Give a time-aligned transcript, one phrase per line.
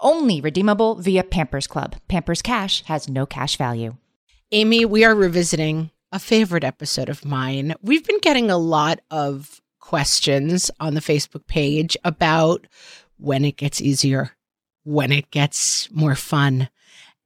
[0.00, 1.96] Only redeemable via Pampers Club.
[2.06, 3.96] Pampers Cash has no cash value.
[4.52, 7.74] Amy, we are revisiting a favorite episode of mine.
[7.82, 12.66] We've been getting a lot of questions on the Facebook page about
[13.16, 14.36] when it gets easier,
[14.84, 16.68] when it gets more fun.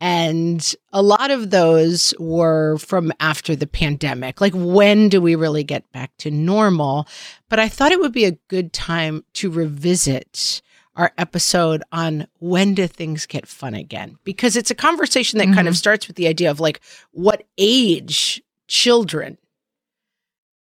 [0.00, 4.40] And a lot of those were from after the pandemic.
[4.40, 7.06] Like, when do we really get back to normal?
[7.50, 10.62] But I thought it would be a good time to revisit
[10.96, 15.54] our episode on when do things get fun again because it's a conversation that mm-hmm.
[15.54, 15.78] kind of mm-hmm.
[15.78, 16.80] starts with the idea of like
[17.12, 19.38] what age children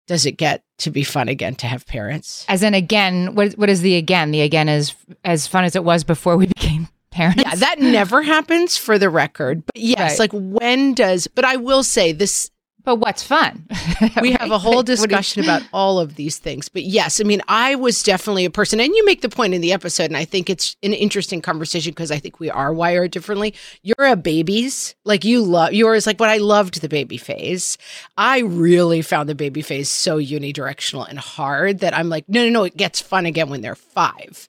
[0.06, 3.68] does it get to be fun again to have parents as in again what what
[3.68, 7.42] is the again the again is as fun as it was before we became parents
[7.42, 10.20] yeah that never happens for the record but yes right.
[10.20, 12.50] like when does but i will say this
[12.84, 13.66] but what's fun?
[14.22, 16.68] we have a whole discussion about all of these things.
[16.68, 19.60] But yes, I mean, I was definitely a person, and you make the point in
[19.60, 23.10] the episode, and I think it's an interesting conversation because I think we are wired
[23.10, 23.54] differently.
[23.82, 27.76] You're a babies, like you love yours, like what I loved the baby phase.
[28.16, 32.50] I really found the baby phase so unidirectional and hard that I'm like, no, no,
[32.50, 34.48] no, it gets fun again when they're five.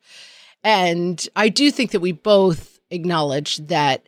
[0.63, 4.07] And I do think that we both acknowledge that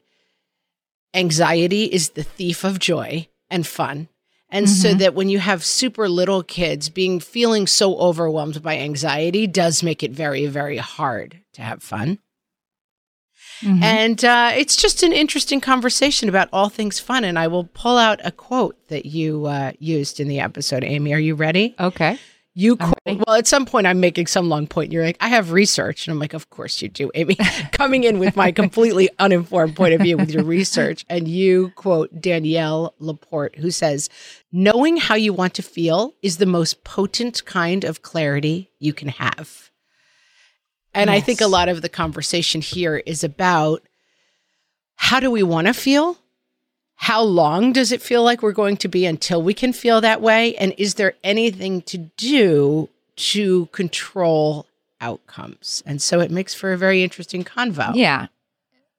[1.14, 4.08] anxiety is the thief of joy and fun
[4.53, 4.74] and mm-hmm.
[4.74, 9.81] so that when you have super little kids being feeling so overwhelmed by anxiety does
[9.81, 12.19] make it very, very hard to have fun.
[13.62, 13.84] Mm-hmm.
[13.84, 17.24] And uh, it's just an interesting conversation about all things fun.
[17.24, 20.84] And I will pull out a quote that you uh, used in the episode.
[20.84, 21.74] Amy, are you ready?
[21.80, 22.20] Okay.
[22.56, 24.85] You quote, well, at some point, I'm making some long point.
[24.85, 27.35] And you're like, I have research, and I'm like, of course you do, Amy.
[27.72, 32.22] Coming in with my completely uninformed point of view with your research, and you quote
[32.22, 34.08] Danielle LaPorte, who says,
[34.53, 39.09] "Knowing how you want to feel is the most potent kind of clarity you can
[39.09, 39.69] have."
[40.94, 41.18] And yes.
[41.18, 43.81] I think a lot of the conversation here is about
[44.96, 46.19] how do we want to feel
[47.03, 50.22] how long does it feel like we're going to be until we can feel that
[50.22, 50.56] way?
[50.56, 52.88] And is there anything to do
[53.18, 54.68] to control
[55.02, 55.84] outcomes?
[55.85, 57.94] And so it makes for a very interesting convo.
[57.94, 58.28] Yeah.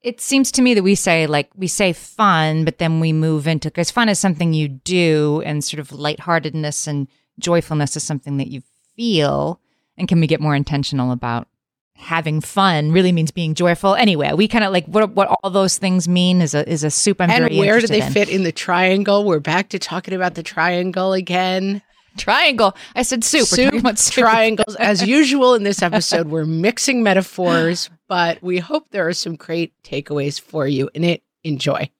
[0.05, 3.49] It seems to me that we say like we say fun, but then we move
[3.49, 8.37] into because fun is something you do, and sort of lightheartedness and joyfulness is something
[8.37, 8.63] that you
[8.97, 9.61] feel.
[9.97, 11.49] And can we get more intentional about
[11.97, 13.95] having fun really means being joyful.
[13.95, 16.91] Anyway, we kind of like what what all those things mean is a is a
[16.91, 17.21] soup.
[17.21, 18.13] I'm and where do they in.
[18.13, 19.25] fit in the triangle?
[19.25, 21.83] We're back to talking about the triangle again.
[22.17, 22.77] Triangle.
[22.95, 23.47] I said soup.
[23.47, 24.13] Soup, soup.
[24.13, 24.77] triangles.
[24.77, 29.73] As usual in this episode, we're mixing metaphors, but we hope there are some great
[29.83, 31.23] takeaways for you in it.
[31.43, 31.91] Enjoy.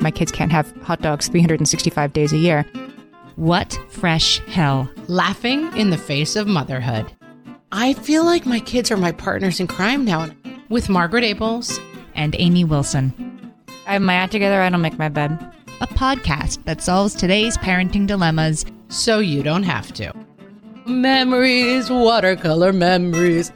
[0.00, 2.64] My kids can't have hot dogs 365 days a year.
[3.36, 4.90] What fresh hell?
[5.06, 7.10] Laughing in the face of motherhood.
[7.72, 10.28] I feel like my kids are my partners in crime now
[10.68, 11.80] with Margaret Ables
[12.14, 13.12] and Amy Wilson.
[13.86, 15.38] I have my act together, I don't make my bed.
[15.82, 20.12] A podcast that solves today's parenting dilemmas so you don't have to.
[20.84, 23.50] Memories, watercolor memories.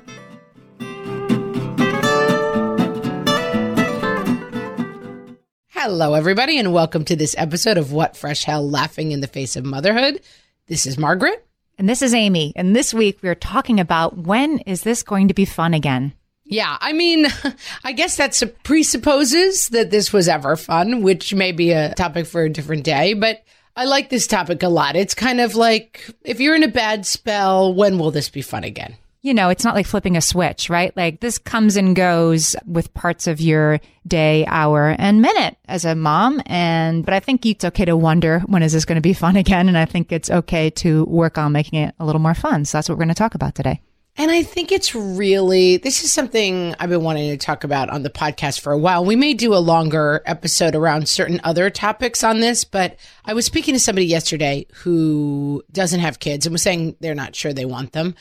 [5.69, 9.55] Hello, everybody, and welcome to this episode of What Fresh Hell Laughing in the Face
[9.55, 10.19] of Motherhood.
[10.67, 11.47] This is Margaret.
[11.77, 12.55] And this is Amy.
[12.57, 16.15] And this week we're talking about when is this going to be fun again?
[16.55, 17.27] Yeah, I mean,
[17.85, 22.43] I guess that presupposes that this was ever fun, which may be a topic for
[22.43, 23.43] a different day, but
[23.75, 24.95] I like this topic a lot.
[24.95, 28.63] It's kind of like if you're in a bad spell, when will this be fun
[28.63, 28.97] again?
[29.23, 30.95] you know, it's not like flipping a switch, right?
[30.99, 35.95] Like this comes and goes with parts of your day, hour, and minute as a
[35.95, 36.43] mom.
[36.45, 39.37] And, but I think it's okay to wonder when is this going to be fun
[39.37, 39.67] again?
[39.67, 42.67] And I think it's okay to work on making it a little more fun.
[42.67, 43.81] So that's what we're going to talk about today.
[44.17, 48.05] And I think it's really, this is something I've been wanting to talk about on
[48.05, 49.05] the podcast for a while.
[49.05, 53.45] We may do a longer episode around certain other topics on this, but I was
[53.45, 57.65] speaking to somebody yesterday who doesn't have kids and was saying they're not sure they
[57.65, 58.15] want them.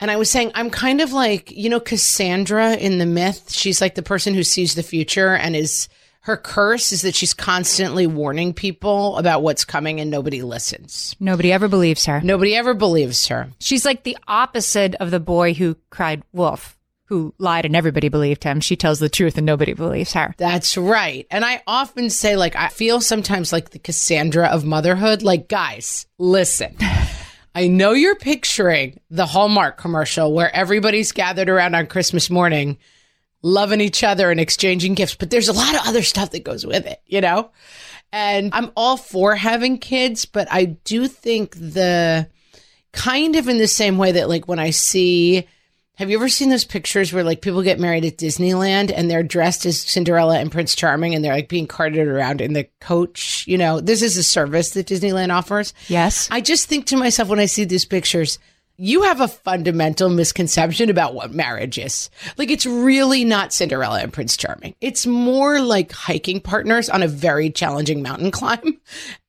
[0.00, 3.52] And I was saying, I'm kind of like, you know, Cassandra in the myth.
[3.52, 5.88] She's like the person who sees the future and is
[6.26, 11.14] her curse is that she's constantly warning people about what's coming and nobody listens.
[11.20, 12.20] Nobody ever believes her.
[12.20, 13.50] Nobody ever believes her.
[13.60, 18.42] She's like the opposite of the boy who cried wolf, who lied and everybody believed
[18.42, 18.58] him.
[18.58, 20.34] She tells the truth and nobody believes her.
[20.36, 21.28] That's right.
[21.30, 25.22] And I often say, like, I feel sometimes like the Cassandra of motherhood.
[25.22, 26.76] Like, guys, listen.
[27.54, 32.78] I know you're picturing the Hallmark commercial where everybody's gathered around on Christmas morning,
[33.46, 36.66] loving each other and exchanging gifts, but there's a lot of other stuff that goes
[36.66, 37.50] with it, you know?
[38.12, 42.28] And I'm all for having kids, but I do think the
[42.92, 45.46] kind of in the same way that, like, when I see
[45.96, 49.22] have you ever seen those pictures where like people get married at Disneyland and they're
[49.22, 53.46] dressed as Cinderella and Prince Charming and they're like being carted around in the coach?
[53.46, 55.72] You know, this is a service that Disneyland offers.
[55.88, 56.28] Yes.
[56.30, 58.38] I just think to myself when I see these pictures,
[58.76, 62.10] you have a fundamental misconception about what marriage is.
[62.36, 64.74] Like it's really not Cinderella and Prince Charming.
[64.80, 68.80] It's more like hiking partners on a very challenging mountain climb.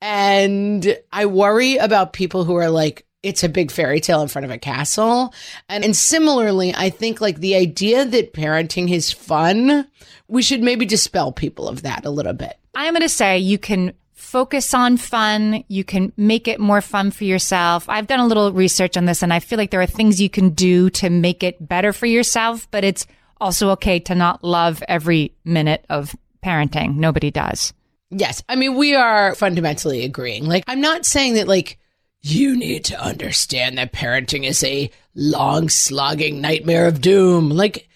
[0.01, 4.45] And I worry about people who are like, it's a big fairy tale in front
[4.45, 5.33] of a castle.
[5.67, 9.87] And, and similarly, I think like the idea that parenting is fun,
[10.27, 12.57] we should maybe dispel people of that a little bit.
[12.75, 15.63] I'm going to say you can focus on fun.
[15.67, 17.87] You can make it more fun for yourself.
[17.87, 20.29] I've done a little research on this and I feel like there are things you
[20.29, 23.05] can do to make it better for yourself, but it's
[23.39, 26.95] also okay to not love every minute of parenting.
[26.95, 27.73] Nobody does.
[28.09, 28.41] Yes.
[28.49, 30.45] I mean, we are fundamentally agreeing.
[30.45, 31.77] Like, I'm not saying that like,
[32.23, 37.49] you need to understand that parenting is a long, slogging nightmare of doom.
[37.49, 37.87] Like,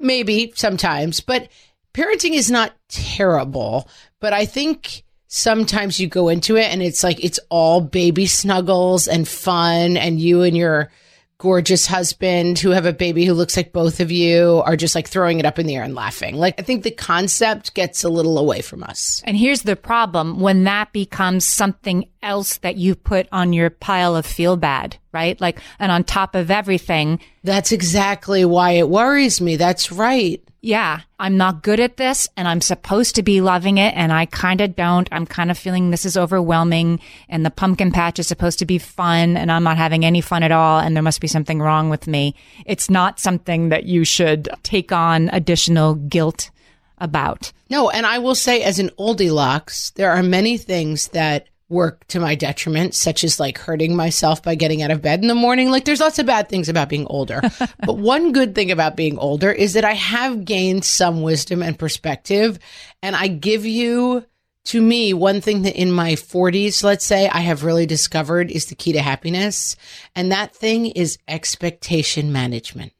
[0.00, 1.48] maybe sometimes, but
[1.94, 3.88] parenting is not terrible.
[4.18, 9.08] But I think sometimes you go into it and it's like, it's all baby snuggles
[9.08, 10.90] and fun, and you and your
[11.38, 15.08] gorgeous husband who have a baby who looks like both of you are just like
[15.08, 16.34] throwing it up in the air and laughing.
[16.34, 19.22] Like I think the concept gets a little away from us.
[19.24, 24.16] And here's the problem when that becomes something else that you put on your pile
[24.16, 25.40] of feel bad, right?
[25.40, 27.20] Like, and on top of everything.
[27.42, 29.56] That's exactly why it worries me.
[29.56, 33.94] That's right yeah, I'm not good at this and I'm supposed to be loving it
[33.96, 35.08] and I kind of don't.
[35.10, 38.78] I'm kind of feeling this is overwhelming and the pumpkin patch is supposed to be
[38.78, 41.88] fun and I'm not having any fun at all and there must be something wrong
[41.88, 42.34] with me.
[42.66, 46.50] It's not something that you should take on additional guilt
[46.98, 47.52] about.
[47.70, 52.06] No, and I will say as an oldie locks, there are many things that work
[52.08, 55.34] to my detriment, such as like hurting myself by getting out of bed in the
[55.34, 55.70] morning.
[55.70, 57.40] Like there's lots of bad things about being older.
[57.86, 61.78] but one good thing about being older is that I have gained some wisdom and
[61.78, 62.58] perspective.
[63.02, 64.26] And I give you,
[64.66, 68.66] to me, one thing that in my 40s, let's say, I have really discovered is
[68.66, 69.76] the key to happiness.
[70.14, 72.92] And that thing is expectation management.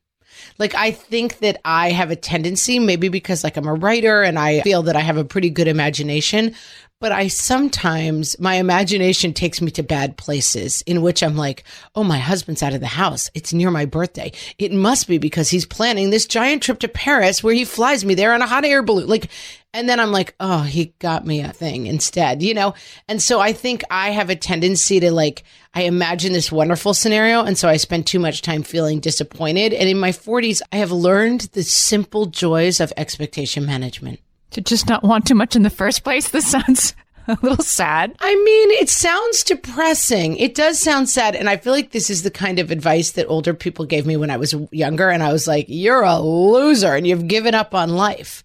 [0.59, 4.39] Like, I think that I have a tendency, maybe because like I'm a writer and
[4.39, 6.55] I feel that I have a pretty good imagination,
[7.01, 11.65] but I sometimes, my imagination takes me to bad places in which I'm like,
[11.95, 13.31] oh, my husband's out of the house.
[13.35, 14.33] It's near my birthday.
[14.59, 18.15] It must be because he's planning this giant trip to Paris where he flies me
[18.15, 19.09] there on a hot air balloon.
[19.09, 19.31] Like,
[19.73, 22.75] and then I'm like, oh, he got me a thing instead, you know?
[23.09, 27.45] And so I think I have a tendency to like, I imagine this wonderful scenario.
[27.45, 29.73] And so I spend too much time feeling disappointed.
[29.73, 34.89] And in my 40s, I have learned the simple joys of expectation management to just
[34.89, 36.29] not want too much in the first place.
[36.29, 36.95] This sounds
[37.29, 38.15] a little sad.
[38.21, 40.37] I mean, it sounds depressing.
[40.37, 41.37] It does sound sad.
[41.37, 44.17] And I feel like this is the kind of advice that older people gave me
[44.17, 45.09] when I was younger.
[45.11, 48.43] And I was like, you're a loser and you've given up on life.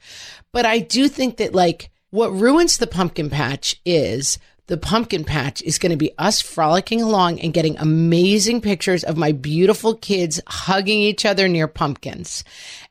[0.51, 5.61] But I do think that, like, what ruins the pumpkin patch is the pumpkin patch
[5.61, 10.41] is going to be us frolicking along and getting amazing pictures of my beautiful kids
[10.47, 12.43] hugging each other near pumpkins.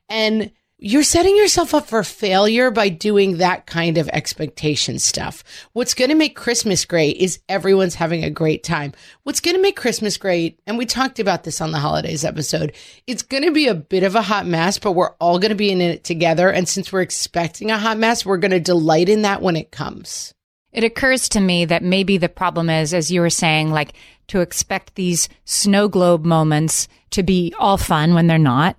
[0.07, 5.41] And you're setting yourself up for failure by doing that kind of expectation stuff.
[5.71, 8.91] What's going to make Christmas great is everyone's having a great time.
[9.23, 12.73] What's going to make Christmas great, and we talked about this on the holidays episode,
[13.07, 15.55] it's going to be a bit of a hot mess, but we're all going to
[15.55, 16.51] be in it together.
[16.51, 19.71] And since we're expecting a hot mess, we're going to delight in that when it
[19.71, 20.33] comes.
[20.73, 23.93] It occurs to me that maybe the problem is, as you were saying, like
[24.27, 28.75] to expect these snow globe moments to be all fun when they're not.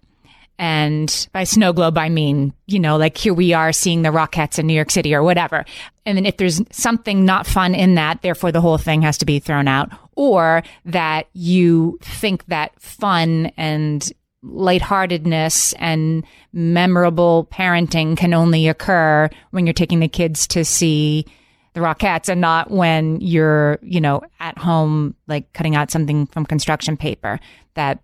[0.58, 4.58] And by snow globe, I mean, you know, like here we are seeing the Rockettes
[4.58, 5.64] in New York City or whatever.
[6.06, 9.26] And then if there's something not fun in that, therefore the whole thing has to
[9.26, 9.90] be thrown out.
[10.14, 14.10] Or that you think that fun and
[14.42, 21.26] lightheartedness and memorable parenting can only occur when you're taking the kids to see
[21.74, 26.46] the Rockettes and not when you're, you know, at home, like cutting out something from
[26.46, 27.38] construction paper.
[27.74, 28.00] That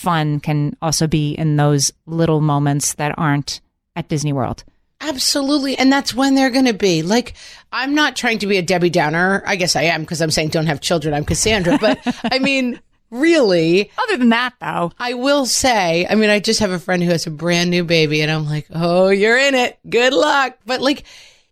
[0.00, 3.60] fun can also be in those little moments that aren't
[3.96, 4.64] at Disney World.
[5.00, 5.76] Absolutely.
[5.78, 7.02] And that's when they're going to be.
[7.02, 7.34] Like,
[7.72, 9.42] I'm not trying to be a Debbie Downer.
[9.46, 11.14] I guess I am because I'm saying don't have children.
[11.14, 11.78] I'm Cassandra.
[11.78, 12.78] But I mean,
[13.10, 13.90] really.
[14.04, 17.10] Other than that, though, I will say, I mean, I just have a friend who
[17.10, 19.78] has a brand new baby and I'm like, oh, you're in it.
[19.88, 20.58] Good luck.
[20.66, 21.04] But like,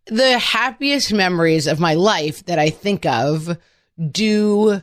[0.07, 3.59] the happiest memories of my life that I think of
[4.11, 4.83] do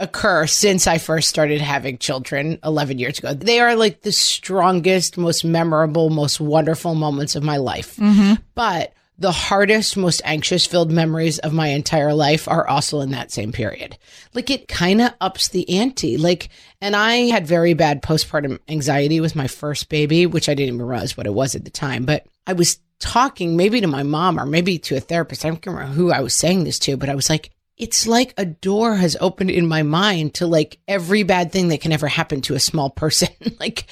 [0.00, 3.34] occur since I first started having children 11 years ago.
[3.34, 7.96] They are like the strongest, most memorable, most wonderful moments of my life.
[7.96, 8.34] Mm-hmm.
[8.54, 13.30] But the hardest, most anxious filled memories of my entire life are also in that
[13.30, 13.98] same period.
[14.32, 16.16] Like it kind of ups the ante.
[16.16, 16.48] Like,
[16.80, 20.86] and I had very bad postpartum anxiety with my first baby, which I didn't even
[20.86, 24.40] realize what it was at the time, but I was talking maybe to my mom
[24.40, 25.44] or maybe to a therapist.
[25.44, 27.50] I don't remember who I was saying this to, but I was like,
[27.80, 31.80] it's like a door has opened in my mind to like every bad thing that
[31.80, 33.28] can ever happen to a small person.
[33.60, 33.86] like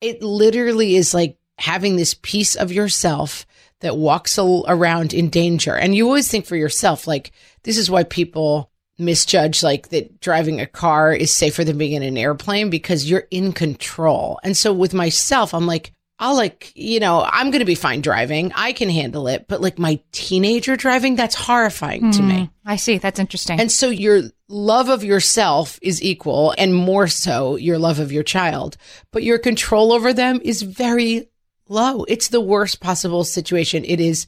[0.00, 3.46] it literally is like having this piece of yourself
[3.80, 5.74] that walks around in danger.
[5.74, 7.32] And you always think for yourself, like,
[7.64, 12.02] this is why people misjudge like that driving a car is safer than being in
[12.02, 14.38] an airplane because you're in control.
[14.44, 18.00] And so with myself, I'm like, I'll like, you know, I'm going to be fine
[18.00, 18.52] driving.
[18.54, 19.46] I can handle it.
[19.48, 22.38] But like my teenager driving, that's horrifying mm, to me.
[22.44, 22.98] Hmm, I see.
[22.98, 23.60] That's interesting.
[23.60, 28.22] And so your love of yourself is equal and more so your love of your
[28.22, 28.76] child,
[29.10, 31.28] but your control over them is very
[31.68, 32.04] low.
[32.04, 33.84] It's the worst possible situation.
[33.84, 34.26] It is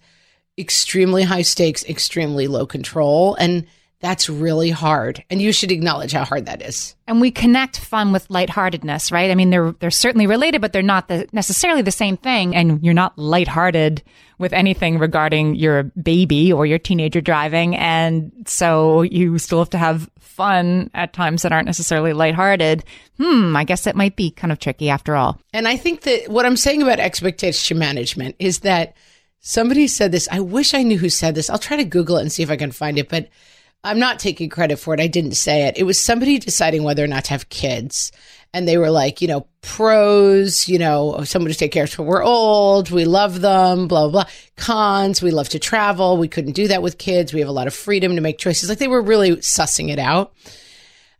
[0.59, 3.35] extremely high stakes, extremely low control.
[3.37, 3.67] And
[4.05, 5.25] that's really hard.
[5.31, 6.95] And you should acknowledge how hard that is.
[7.07, 9.31] And we connect fun with lightheartedness, right?
[9.31, 12.55] I mean, they're, they're certainly related, but they're not the, necessarily the same thing.
[12.55, 14.03] And you're not lighthearted
[14.37, 17.77] with anything regarding your baby or your teenager driving.
[17.77, 22.85] And so you still have to have fun at times that aren't necessarily lighthearted.
[23.17, 25.41] Hmm, I guess that might be kind of tricky after all.
[25.55, 28.99] And I think that what I'm saying about expectation management is that
[29.41, 30.29] somebody said this.
[30.31, 31.49] I wish I knew who said this.
[31.49, 33.09] I'll try to Google it and see if I can find it.
[33.09, 33.31] But
[33.85, 35.00] I'm not taking credit for it.
[35.00, 35.76] I didn't say it.
[35.76, 38.11] It was somebody deciding whether or not to have kids.
[38.55, 41.99] And they were like, you know, pros, you know, somebody to take care of.
[41.99, 42.91] When we're old.
[42.91, 44.31] We love them, blah, blah, blah.
[44.57, 45.21] Cons.
[45.21, 46.17] We love to travel.
[46.17, 47.35] We couldn't do that with kids.
[47.35, 48.69] We have a lot of freedom to make choices.
[48.69, 50.33] Like they were really sussing it out.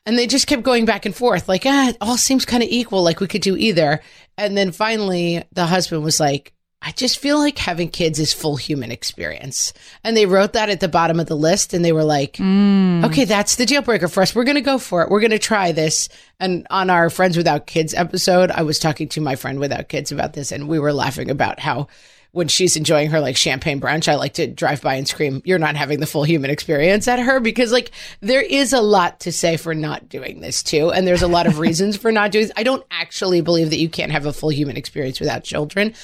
[0.07, 2.69] And they just kept going back and forth, like, ah, it all seems kind of
[2.69, 3.03] equal.
[3.03, 4.01] Like we could do either.
[4.37, 6.53] And then finally, the husband was like,
[6.87, 9.73] I just feel like having kids is full human experience.
[10.05, 13.03] And they wrote that at the bottom of the list and they were like, mm.
[13.07, 14.35] okay, that's the deal breaker for us.
[14.35, 15.09] We're going to go for it.
[15.09, 16.11] We're going to try this.
[16.39, 20.13] And on our Friends Without Kids episode, I was talking to my friend without kids
[20.13, 21.89] about this and we were laughing about how
[22.35, 25.61] when she's enjoying her like champagne brunch, I like to drive by and scream, you're
[25.61, 29.31] not having the full human experience at her because like there is a lot to
[29.31, 30.91] say for not doing this too.
[30.91, 32.53] And there's a lot of reasons for not doing this.
[32.57, 35.95] I don't actually believe that you can't have a full human experience without children,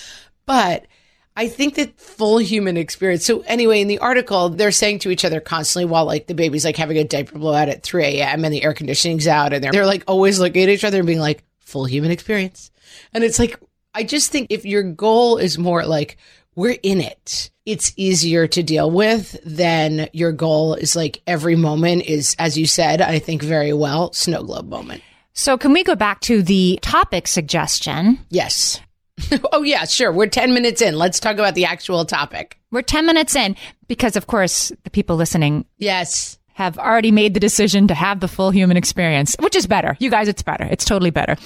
[0.51, 0.89] but
[1.37, 3.25] I think that full human experience.
[3.25, 6.65] So anyway, in the article, they're saying to each other constantly while like the baby's
[6.65, 8.45] like having a diaper blowout at 3 a.m.
[8.45, 11.07] and the air conditioning's out and they're, they're like always looking at each other and
[11.07, 12.73] being like full human experience.
[13.13, 13.61] And it's like,
[13.95, 16.17] I just think if your goal is more like,
[16.57, 22.07] we're in it, it's easier to deal with than your goal is like every moment
[22.07, 25.05] is, as you said, I think very well, snow globe moment.
[25.33, 28.19] So can we go back to the topic suggestion?
[28.31, 28.81] Yes.
[29.53, 30.13] oh, yeah, sure.
[30.13, 30.97] We're 10 minutes in.
[30.97, 32.59] Let's talk about the actual topic.
[32.71, 33.57] We're 10 minutes in
[33.89, 35.65] because, of course, the people listening.
[35.79, 36.39] Yes.
[36.55, 39.97] Have already made the decision to have the full human experience, which is better.
[39.99, 40.65] You guys, it's better.
[40.65, 41.37] It's totally better.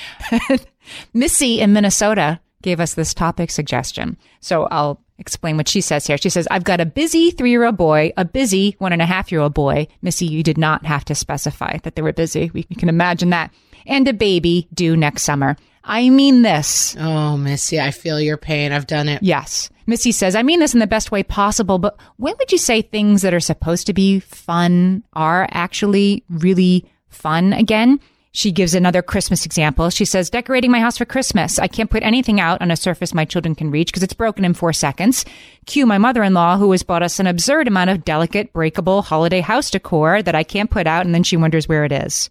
[1.15, 4.17] Missy in Minnesota gave us this topic suggestion.
[4.41, 6.19] So I'll explain what she says here.
[6.19, 9.07] She says, I've got a busy three year old boy, a busy one and a
[9.07, 9.87] half year old boy.
[10.03, 12.51] Missy, you did not have to specify that they were busy.
[12.53, 13.53] We can imagine that.
[13.87, 15.57] And a baby due next summer.
[15.85, 16.97] I mean this.
[16.99, 18.73] Oh, Missy, I feel your pain.
[18.73, 19.23] I've done it.
[19.23, 19.69] Yes.
[19.87, 22.81] Missy says, I mean this in the best way possible, but when would you say
[22.81, 28.01] things that are supposed to be fun are actually really fun again?
[28.33, 29.91] She gives another Christmas example.
[29.91, 31.59] She says, decorating my house for Christmas.
[31.61, 34.45] I can't put anything out on a surface my children can reach because it's broken
[34.45, 35.25] in four seconds.
[35.67, 39.71] Cue my mother-in-law who has bought us an absurd amount of delicate, breakable holiday house
[39.71, 42.29] decor that I can't put out and then she wonders where it is.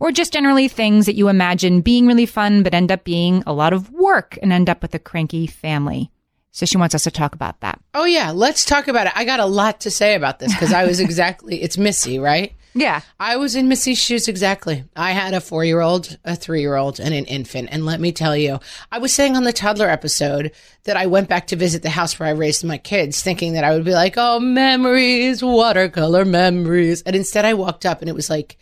[0.00, 3.52] Or just generally things that you imagine being really fun but end up being a
[3.52, 6.10] lot of work and end up with a cranky family.
[6.50, 7.80] So she wants us to talk about that.
[7.94, 8.32] Oh, yeah.
[8.32, 9.12] Let's talk about it.
[9.14, 12.52] I got a lot to say about this because I was exactly, it's Missy, right?
[12.74, 13.00] Yeah.
[13.18, 14.84] I was in Missy's shoes exactly.
[14.96, 17.68] I had a four year old, a three year old, and an infant.
[17.70, 20.52] And let me tell you, I was saying on the toddler episode
[20.84, 23.64] that I went back to visit the house where I raised my kids, thinking that
[23.64, 27.02] I would be like, oh, memories, watercolor memories.
[27.02, 28.58] And instead, I walked up and it was like,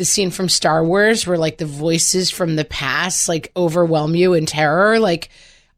[0.00, 4.32] the scene from Star Wars where like the voices from the past like overwhelm you
[4.32, 4.98] in terror.
[4.98, 5.28] Like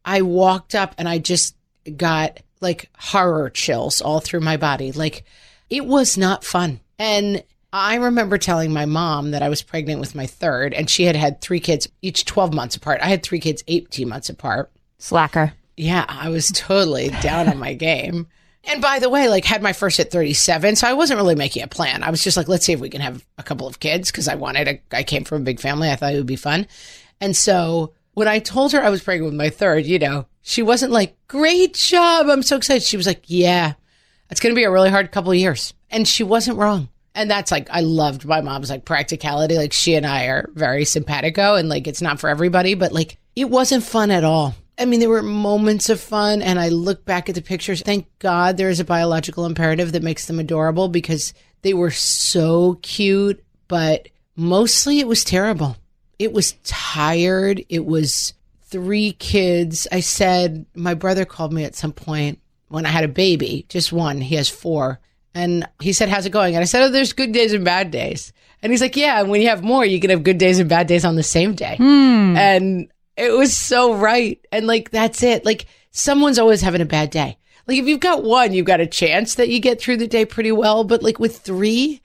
[0.05, 1.57] I walked up and I just
[1.97, 4.93] got like horror chills all through my body.
[4.93, 5.25] Like
[5.69, 6.79] it was not fun.
[6.97, 11.03] And I remember telling my mom that I was pregnant with my third, and she
[11.03, 13.01] had had three kids, each 12 months apart.
[13.01, 14.71] I had three kids 18 months apart.
[14.99, 15.51] Slacker.
[15.75, 18.27] Yeah, I was totally down on my game.
[18.65, 21.63] And by the way, like had my first at 37, so I wasn't really making
[21.63, 22.01] a plan.
[22.01, 24.27] I was just like, let's see if we can have a couple of kids because
[24.27, 25.89] I wanted a, I came from a big family.
[25.91, 26.67] I thought it would be fun.
[27.19, 30.61] And so when I told her I was pregnant with my third, you know, she
[30.61, 32.29] wasn't like, great job.
[32.29, 32.83] I'm so excited.
[32.83, 33.73] She was like, yeah,
[34.29, 35.73] it's going to be a really hard couple of years.
[35.89, 39.55] And she wasn't wrong and that's like I loved my mom's like practicality.
[39.55, 43.17] Like she and I are very simpatico and like it's not for everybody, but like
[43.35, 44.55] it wasn't fun at all.
[44.83, 47.81] I mean, there were moments of fun, and I look back at the pictures.
[47.81, 52.79] Thank God there is a biological imperative that makes them adorable because they were so
[52.81, 55.77] cute, but mostly it was terrible.
[56.19, 57.63] It was tired.
[57.69, 59.87] It was three kids.
[59.89, 63.93] I said, my brother called me at some point when I had a baby, just
[63.93, 64.19] one.
[64.19, 64.99] He has four.
[65.33, 66.55] And he said, How's it going?
[66.55, 68.33] And I said, Oh, there's good days and bad days.
[68.61, 70.69] And he's like, Yeah, and when you have more, you can have good days and
[70.69, 71.77] bad days on the same day.
[71.77, 72.35] Hmm.
[72.37, 74.43] And it was so right.
[74.51, 75.45] And like, that's it.
[75.45, 77.37] Like, someone's always having a bad day.
[77.67, 80.25] Like, if you've got one, you've got a chance that you get through the day
[80.25, 80.83] pretty well.
[80.83, 82.01] But like with three,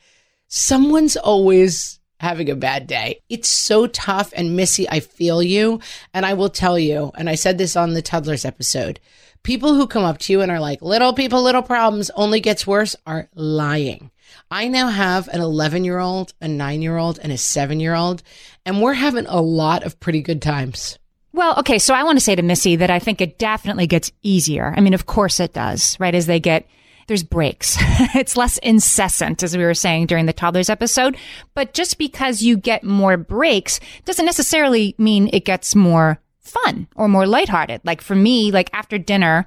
[0.47, 3.21] someone's always having a bad day.
[3.29, 4.33] It's so tough.
[4.37, 5.81] And Missy, I feel you.
[6.15, 9.01] And I will tell you, and I said this on the Toddlers episode
[9.43, 12.67] people who come up to you and are like, little people, little problems only gets
[12.67, 14.11] worse are lying.
[14.51, 17.95] I now have an 11 year old, a nine year old, and a seven year
[17.95, 18.23] old,
[18.65, 20.99] and we're having a lot of pretty good times.
[21.33, 21.79] Well, okay.
[21.79, 24.75] So I want to say to Missy that I think it definitely gets easier.
[24.77, 26.15] I mean, of course it does, right?
[26.15, 26.67] As they get,
[27.07, 27.77] there's breaks.
[28.15, 31.17] it's less incessant, as we were saying during the toddlers episode.
[31.55, 37.09] But just because you get more breaks doesn't necessarily mean it gets more fun or
[37.09, 37.83] more lighthearted.
[37.85, 39.47] Like for me, like after dinner,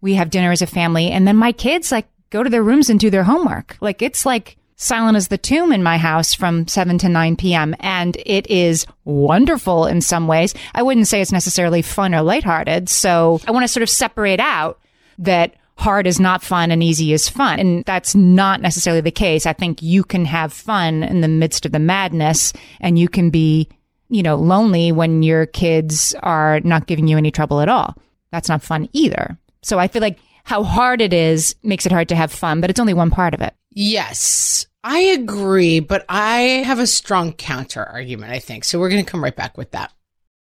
[0.00, 2.90] we have dinner as a family and then my kids like go to their rooms
[2.90, 3.76] and do their homework.
[3.80, 7.74] Like it's like silent as the tomb in my house from 7 to 9 p.m.
[7.80, 10.54] And it is wonderful in some ways.
[10.74, 12.88] I wouldn't say it's necessarily fun or lighthearted.
[12.88, 14.78] So I want to sort of separate out
[15.18, 17.58] that hard is not fun and easy is fun.
[17.58, 19.46] And that's not necessarily the case.
[19.46, 23.30] I think you can have fun in the midst of the madness and you can
[23.30, 23.68] be
[24.08, 27.96] you know, lonely when your kids are not giving you any trouble at all.
[28.30, 29.36] That's not fun either.
[29.62, 32.70] So I feel like how hard it is makes it hard to have fun, but
[32.70, 33.52] it's only one part of it.
[33.72, 38.62] Yes, I agree, but I have a strong counter argument, I think.
[38.64, 39.92] So we're going to come right back with that.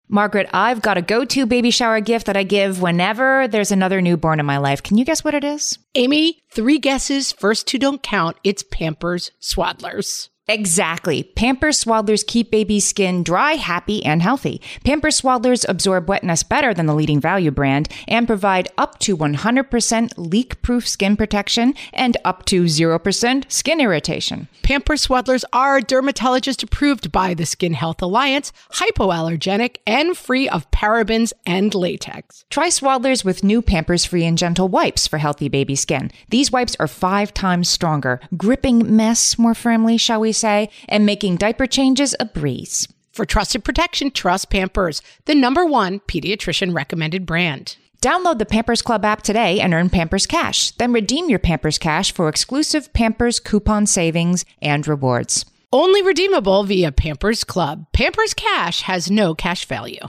[0.08, 4.00] Margaret, I've got a go to baby shower gift that I give whenever there's another
[4.00, 4.82] newborn in my life.
[4.82, 5.78] Can you guess what it is?
[5.96, 7.32] Amy, three guesses.
[7.32, 8.36] First two don't count.
[8.44, 10.28] It's Pampers Swaddlers.
[10.50, 11.22] Exactly.
[11.22, 14.60] Pampers Swaddlers keep baby skin dry, happy, and healthy.
[14.84, 20.12] Pampers Swaddlers absorb wetness better than the leading value brand and provide up to 100%
[20.16, 24.48] leak proof skin protection and up to 0% skin irritation.
[24.64, 31.32] Pampers Swaddlers are dermatologist approved by the Skin Health Alliance, hypoallergenic, and free of parabens
[31.46, 32.44] and latex.
[32.50, 36.10] Try Swaddlers with new Pampers Free and Gentle wipes for healthy baby skin.
[36.28, 41.36] These wipes are five times stronger, gripping mess more firmly, shall we say, and making
[41.36, 42.86] diaper changes a breeze.
[43.12, 47.76] For trusted protection, trust Pampers, the number one pediatrician recommended brand.
[48.00, 50.70] Download the Pampers Club app today and earn Pampers Cash.
[50.72, 55.44] Then redeem your Pampers Cash for exclusive Pampers coupon savings and rewards.
[55.72, 57.86] Only redeemable via Pampers Club.
[57.92, 60.08] Pampers Cash has no cash value.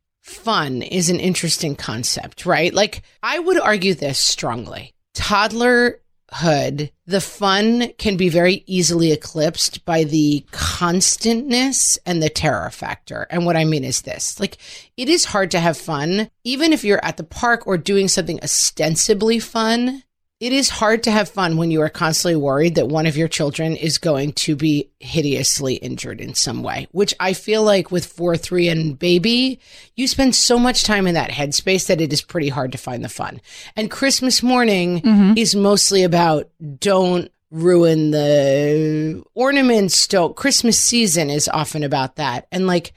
[0.21, 2.73] fun is an interesting concept, right?
[2.73, 4.93] Like, I would argue this strongly.
[5.15, 13.27] Toddlerhood, the fun can be very easily eclipsed by the constantness and the terror factor.
[13.29, 14.57] And what I mean is this like,
[14.95, 18.39] it is hard to have fun, even if you're at the park or doing something
[18.41, 20.03] ostensibly fun.
[20.41, 23.27] It is hard to have fun when you are constantly worried that one of your
[23.27, 28.07] children is going to be hideously injured in some way, which I feel like with
[28.07, 29.59] 4 3 and baby,
[29.95, 33.03] you spend so much time in that headspace that it is pretty hard to find
[33.03, 33.39] the fun.
[33.75, 35.37] And Christmas morning mm-hmm.
[35.37, 36.49] is mostly about
[36.79, 40.35] don't ruin the ornaments, don't.
[40.35, 42.47] Christmas season is often about that.
[42.51, 42.93] And like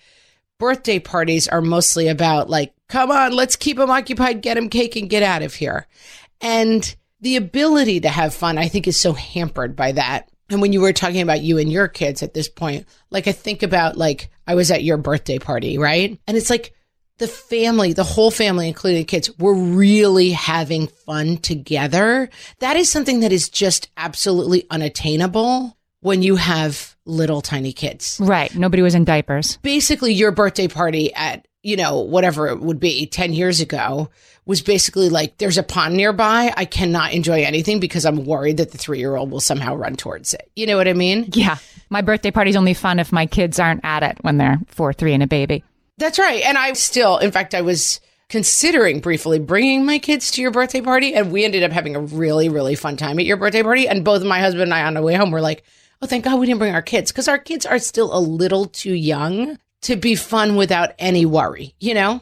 [0.59, 4.97] birthday parties are mostly about like, come on, let's keep them occupied, get them cake
[4.97, 5.87] and get out of here.
[6.41, 10.31] And the ability to have fun, I think, is so hampered by that.
[10.51, 13.33] And when you were talking about you and your kids at this point, like I
[13.33, 16.21] think about like I was at your birthday party, right?
[16.29, 16.75] And it's like
[17.17, 22.29] the family, the whole family, including the kids, were really having fun together.
[22.59, 28.21] That is something that is just absolutely unattainable when you have little tiny kids.
[28.23, 28.55] Right.
[28.55, 29.57] Nobody was in diapers.
[29.63, 34.11] Basically, your birthday party at, you know, whatever it would be 10 years ago
[34.45, 36.53] was basically like, there's a pond nearby.
[36.55, 39.97] I cannot enjoy anything because I'm worried that the three year old will somehow run
[39.97, 40.51] towards it.
[40.55, 41.31] You know what I mean?
[41.33, 41.57] Yeah.
[41.89, 45.15] My birthday party's only fun if my kids aren't at it when they're four, three,
[45.15, 45.65] and a baby.
[45.97, 46.43] That's right.
[46.43, 50.83] And I still, in fact, I was considering briefly bringing my kids to your birthday
[50.83, 51.15] party.
[51.15, 53.89] And we ended up having a really, really fun time at your birthday party.
[53.89, 55.65] And both my husband and I on the way home were like,
[56.03, 58.67] oh, thank God we didn't bring our kids because our kids are still a little
[58.67, 62.21] too young to be fun without any worry, you know?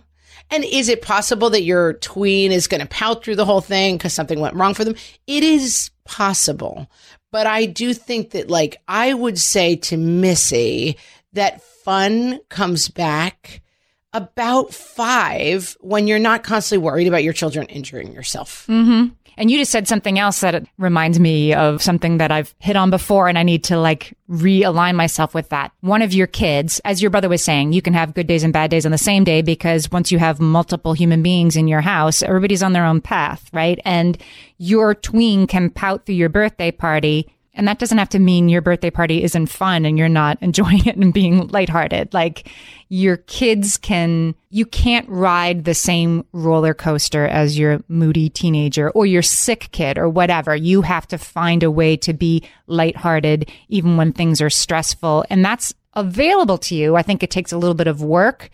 [0.51, 3.97] And is it possible that your tween is going to pout through the whole thing
[3.97, 4.97] because something went wrong for them?
[5.27, 6.91] It is possible.
[7.31, 10.99] But I do think that, like, I would say to Missy
[11.33, 13.63] that fun comes back
[14.13, 18.67] about five when you're not constantly worried about your children injuring yourself.
[18.69, 19.15] Mm-hmm.
[19.37, 22.91] And you just said something else that reminds me of something that I've hit on
[22.91, 25.73] before and I need to like realign myself with that.
[25.81, 28.53] One of your kids, as your brother was saying, you can have good days and
[28.53, 31.81] bad days on the same day because once you have multiple human beings in your
[31.81, 33.79] house, everybody's on their own path, right?
[33.85, 34.19] And
[34.59, 38.63] your tween can pout through your birthday party and that doesn't have to mean your
[38.63, 42.15] birthday party isn't fun and you're not enjoying it and being lighthearted.
[42.15, 42.49] Like
[42.89, 49.05] your kids can, you can't ride the same roller coaster as your moody teenager or
[49.05, 50.57] your sick kid or whatever.
[50.57, 55.25] You have to find a way to be lighthearted even when things are stressful.
[55.29, 56.97] And that's available to you.
[56.97, 58.49] I think it takes a little bit of work,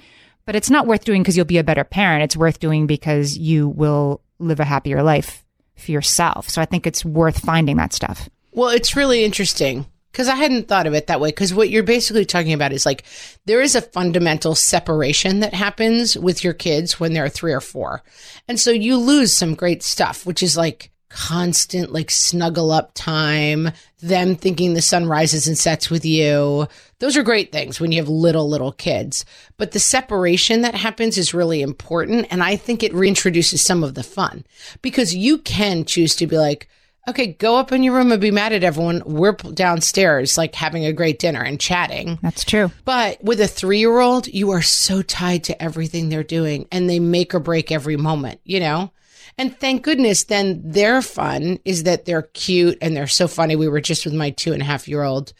[0.44, 2.24] but it's not worth doing because you'll be a better parent.
[2.24, 5.44] It's worth doing because you will live a happier life
[5.76, 6.48] for yourself.
[6.48, 8.28] So I think it's worth finding that stuff.
[8.52, 11.28] Well, it's really interesting because I hadn't thought of it that way.
[11.28, 13.04] Because what you're basically talking about is like
[13.46, 18.02] there is a fundamental separation that happens with your kids when they're three or four.
[18.48, 23.70] And so you lose some great stuff, which is like constant like snuggle up time,
[24.00, 26.66] them thinking the sun rises and sets with you.
[26.98, 29.24] Those are great things when you have little, little kids.
[29.56, 32.26] But the separation that happens is really important.
[32.30, 34.44] And I think it reintroduces some of the fun
[34.82, 36.68] because you can choose to be like,
[37.08, 39.02] okay, go up in your room and be mad at everyone.
[39.04, 42.18] We're downstairs, like having a great dinner and chatting.
[42.22, 42.70] That's true.
[42.84, 46.88] But with a three year old, you are so tied to everything they're doing and
[46.88, 48.92] they make or break every moment, you know?
[49.36, 53.56] And thank goodness then their fun is that they're cute and they're so funny.
[53.56, 55.32] We were just with my two and a half year old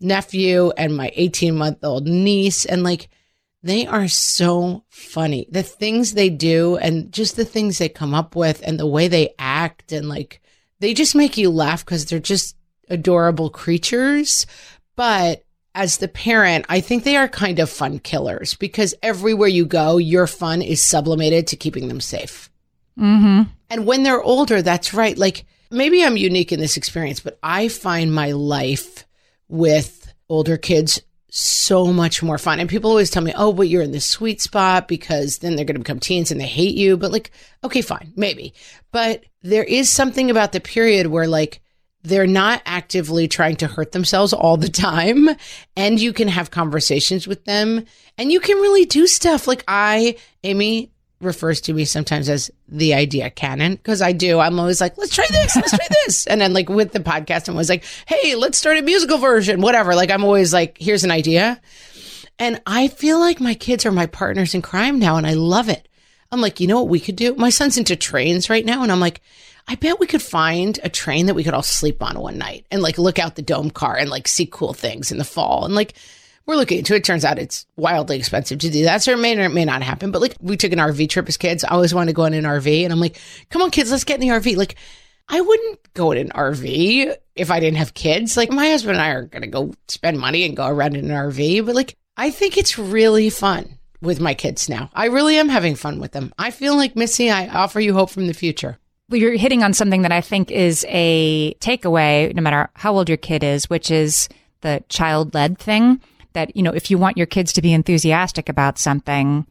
[0.00, 3.08] nephew and my 18 month old niece and like,
[3.64, 5.46] they are so funny.
[5.48, 9.06] The things they do and just the things they come up with and the way
[9.06, 10.41] they act and like
[10.82, 12.56] they just make you laugh because they're just
[12.88, 14.46] adorable creatures.
[14.96, 15.44] But
[15.76, 19.96] as the parent, I think they are kind of fun killers because everywhere you go,
[19.96, 22.50] your fun is sublimated to keeping them safe.
[22.98, 23.42] Mm-hmm.
[23.70, 25.16] And when they're older, that's right.
[25.16, 29.06] Like maybe I'm unique in this experience, but I find my life
[29.48, 31.00] with older kids
[31.34, 32.60] so much more fun.
[32.60, 35.64] And people always tell me, oh, but you're in the sweet spot because then they're
[35.64, 36.98] going to become teens and they hate you.
[36.98, 37.30] But like,
[37.64, 38.52] okay, fine, maybe.
[38.90, 41.62] But there is something about the period where like
[42.02, 45.30] they're not actively trying to hurt themselves all the time.
[45.74, 47.86] And you can have conversations with them
[48.18, 49.48] and you can really do stuff.
[49.48, 50.91] Like I, Amy,
[51.22, 54.40] refers to me sometimes as the idea cannon because I do.
[54.40, 56.26] I'm always like, let's try this, let's try this.
[56.26, 59.60] And then like with the podcast, I'm always like, hey, let's start a musical version,
[59.60, 59.94] whatever.
[59.94, 61.60] Like I'm always like, here's an idea.
[62.38, 65.68] And I feel like my kids are my partners in crime now and I love
[65.68, 65.88] it.
[66.30, 67.34] I'm like, you know what we could do?
[67.34, 68.82] My son's into trains right now.
[68.82, 69.20] And I'm like,
[69.68, 72.66] I bet we could find a train that we could all sleep on one night
[72.70, 75.64] and like look out the dome car and like see cool things in the fall.
[75.64, 75.94] And like,
[76.46, 77.04] we're looking into it.
[77.04, 79.02] Turns out it's wildly expensive to do that.
[79.02, 80.10] So it may or it may not happen.
[80.10, 81.64] But like we took an RV trip as kids.
[81.64, 82.84] I always wanted to go in an RV.
[82.84, 83.18] And I'm like,
[83.50, 84.56] come on, kids, let's get in the RV.
[84.56, 84.76] Like,
[85.28, 88.36] I wouldn't go in an RV if I didn't have kids.
[88.36, 91.10] Like my husband and I are going to go spend money and go around in
[91.10, 91.64] an RV.
[91.64, 94.90] But like, I think it's really fun with my kids now.
[94.92, 96.34] I really am having fun with them.
[96.38, 98.78] I feel like Missy, I offer you hope from the future.
[99.08, 103.08] Well, you're hitting on something that I think is a takeaway, no matter how old
[103.08, 104.28] your kid is, which is
[104.62, 106.00] the child led thing
[106.34, 109.46] that, you know, if you want your kids to be enthusiastic about something,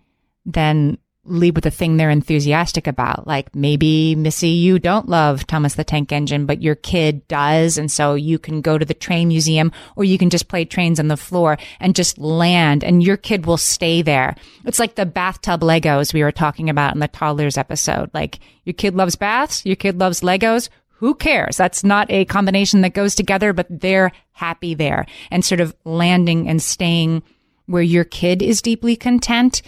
[0.45, 3.27] then lead with the thing they're enthusiastic about.
[3.27, 7.77] Like maybe Missy, you don't love Thomas the Tank Engine, but your kid does.
[7.77, 10.99] And so you can go to the train museum or you can just play trains
[10.99, 14.35] on the floor and just land and your kid will stay there.
[14.65, 18.09] It's like the bathtub Legos we were talking about in the toddlers episode.
[18.13, 20.69] Like your kid loves baths, your kid loves Legos
[21.01, 21.57] who cares?
[21.57, 26.47] That's not a combination that goes together, but they're happy there and sort of landing
[26.47, 27.23] and staying
[27.65, 29.63] where your kid is deeply content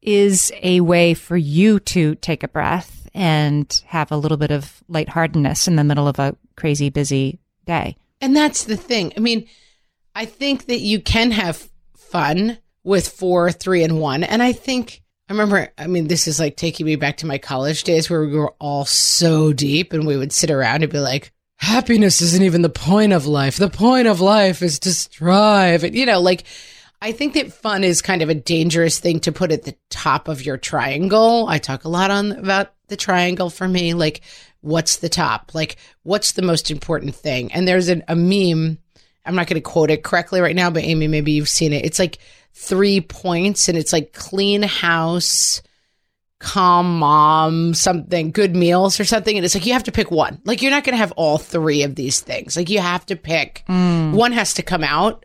[0.00, 4.82] is a way for you to take a breath and have a little bit of
[4.88, 7.96] lightheartedness in the middle of a crazy busy day.
[8.20, 9.12] And that's the thing.
[9.16, 9.46] I mean,
[10.16, 14.24] I think that you can have fun with four, three, and one.
[14.24, 17.38] And I think I remember, I mean, this is like taking me back to my
[17.38, 20.98] college days where we were all so deep and we would sit around and be
[20.98, 23.56] like, happiness isn't even the point of life.
[23.56, 25.84] The point of life is to strive.
[25.84, 26.44] And, you know, like,
[27.00, 30.28] I think that fun is kind of a dangerous thing to put at the top
[30.28, 31.46] of your triangle.
[31.48, 33.94] I talk a lot on about the triangle for me.
[33.94, 34.20] Like,
[34.60, 35.54] what's the top?
[35.54, 37.52] Like, what's the most important thing?
[37.52, 38.78] And there's an, a meme.
[39.24, 41.84] I'm not going to quote it correctly right now, but Amy, maybe you've seen it.
[41.84, 42.18] It's like,
[42.54, 45.62] three points and it's like clean house,
[46.38, 49.36] calm mom, something, good meals or something.
[49.36, 50.40] And it's like you have to pick one.
[50.44, 52.56] Like you're not going to have all three of these things.
[52.56, 54.12] Like you have to pick mm.
[54.12, 55.24] one has to come out.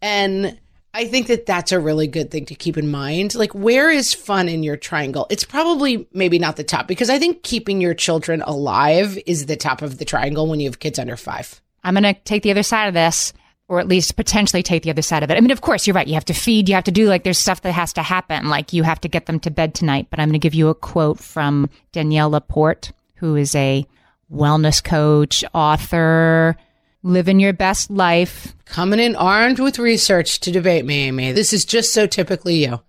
[0.00, 0.58] And
[0.94, 3.34] I think that that's a really good thing to keep in mind.
[3.34, 5.26] Like, where is fun in your triangle?
[5.30, 9.56] It's probably maybe not the top because I think keeping your children alive is the
[9.56, 11.62] top of the triangle when you have kids under five.
[11.82, 13.32] I'm going to take the other side of this
[13.72, 15.38] or at least potentially take the other side of it.
[15.38, 16.06] I mean, of course, you're right.
[16.06, 18.50] You have to feed, you have to do like there's stuff that has to happen.
[18.50, 20.08] Like you have to get them to bed tonight.
[20.10, 23.86] But I'm going to give you a quote from Danielle LaPorte, who is a
[24.30, 26.54] wellness coach, author,
[27.02, 28.54] living your best life.
[28.66, 31.32] Coming in armed with research to debate me, Amy.
[31.32, 32.82] This is just so typically you.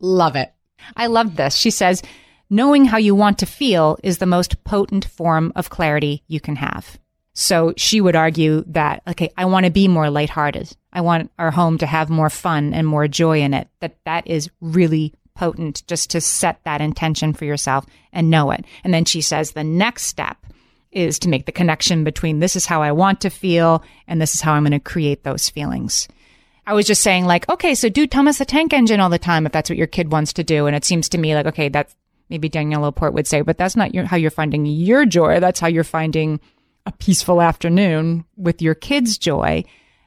[0.00, 0.50] Love it.
[0.96, 1.54] I love this.
[1.56, 2.02] She says,
[2.48, 6.56] knowing how you want to feel is the most potent form of clarity you can
[6.56, 6.98] have.
[7.34, 10.76] So she would argue that, okay, I want to be more lighthearted.
[10.92, 13.68] I want our home to have more fun and more joy in it.
[13.80, 18.64] That that is really potent just to set that intention for yourself and know it.
[18.84, 20.36] And then she says the next step
[20.90, 24.34] is to make the connection between this is how I want to feel and this
[24.34, 26.06] is how I'm going to create those feelings.
[26.66, 29.46] I was just saying like, okay, so do Thomas the Tank Engine all the time
[29.46, 30.66] if that's what your kid wants to do.
[30.66, 31.94] And it seems to me like, okay, that's
[32.28, 35.40] maybe Danielle LaPorte would say, but that's not your, how you're finding your joy.
[35.40, 36.40] That's how you're finding
[36.86, 39.64] a peaceful afternoon with your kids' joy.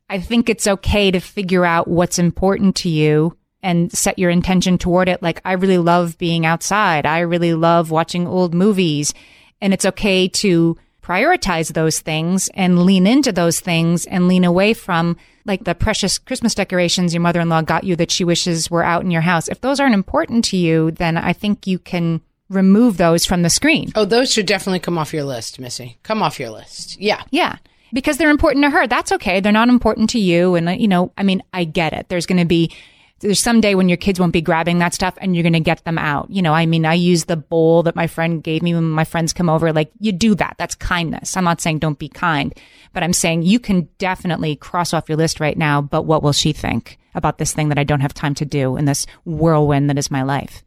[0.09, 4.77] I think it's okay to figure out what's important to you and set your intention
[4.77, 5.23] toward it.
[5.23, 7.05] Like, I really love being outside.
[7.05, 9.13] I really love watching old movies.
[9.61, 14.73] And it's okay to prioritize those things and lean into those things and lean away
[14.73, 19.03] from like the precious Christmas decorations your mother-in-law got you that she wishes were out
[19.03, 19.47] in your house.
[19.47, 23.49] If those aren't important to you, then I think you can remove those from the
[23.49, 23.91] screen.
[23.95, 25.97] Oh, those should definitely come off your list, Missy.
[26.03, 26.99] Come off your list.
[26.99, 27.23] Yeah.
[27.31, 27.57] Yeah.
[27.93, 28.87] Because they're important to her.
[28.87, 29.39] That's okay.
[29.39, 30.55] They're not important to you.
[30.55, 32.09] And, you know, I mean, I get it.
[32.09, 32.71] There's going to be,
[33.19, 35.59] there's some day when your kids won't be grabbing that stuff and you're going to
[35.61, 36.29] get them out.
[36.29, 39.05] You know, I mean, I use the bowl that my friend gave me when my
[39.05, 39.71] friends come over.
[39.71, 40.55] Like, you do that.
[40.57, 41.37] That's kindness.
[41.37, 42.53] I'm not saying don't be kind,
[42.91, 45.81] but I'm saying you can definitely cross off your list right now.
[45.81, 48.75] But what will she think about this thing that I don't have time to do
[48.75, 50.64] in this whirlwind that is my life?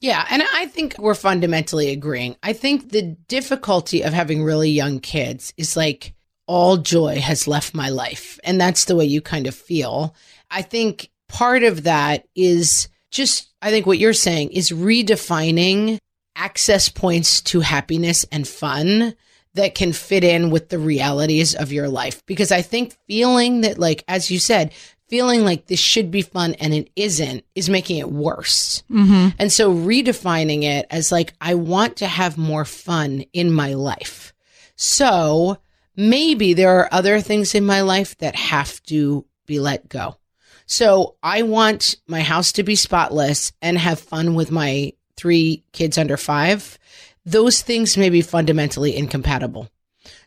[0.00, 2.36] Yeah, and I think we're fundamentally agreeing.
[2.42, 6.14] I think the difficulty of having really young kids is like
[6.46, 8.38] all joy has left my life.
[8.42, 10.14] And that's the way you kind of feel.
[10.50, 15.98] I think part of that is just, I think what you're saying is redefining
[16.36, 19.14] access points to happiness and fun
[19.54, 22.24] that can fit in with the realities of your life.
[22.26, 24.72] Because I think feeling that, like, as you said,
[25.08, 28.82] feeling like this should be fun and it isn't is making it worse.
[28.90, 29.28] Mm-hmm.
[29.38, 34.34] And so redefining it as like, I want to have more fun in my life.
[34.76, 35.58] So
[35.96, 40.16] maybe there are other things in my life that have to be let go.
[40.66, 45.96] So I want my house to be spotless and have fun with my three kids
[45.96, 46.78] under five.
[47.24, 49.68] Those things may be fundamentally incompatible.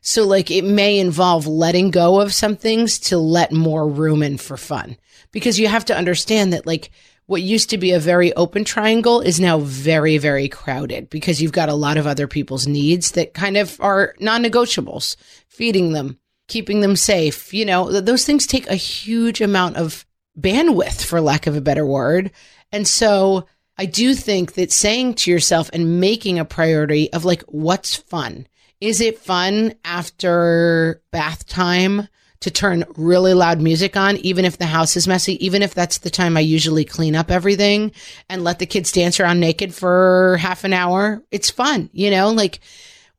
[0.01, 4.37] So like it may involve letting go of some things to let more room in
[4.37, 4.97] for fun
[5.31, 6.91] because you have to understand that like
[7.27, 11.53] what used to be a very open triangle is now very, very crowded because you've
[11.53, 15.15] got a lot of other people's needs that kind of are non negotiables,
[15.47, 17.53] feeding them, keeping them safe.
[17.53, 20.05] You know, those things take a huge amount of
[20.37, 22.31] bandwidth, for lack of a better word.
[22.71, 27.43] And so I do think that saying to yourself and making a priority of like,
[27.43, 28.47] what's fun?
[28.81, 32.07] Is it fun after bath time
[32.39, 35.99] to turn really loud music on, even if the house is messy, even if that's
[35.99, 37.91] the time I usually clean up everything
[38.27, 41.21] and let the kids dance around naked for half an hour?
[41.29, 42.59] It's fun, you know, like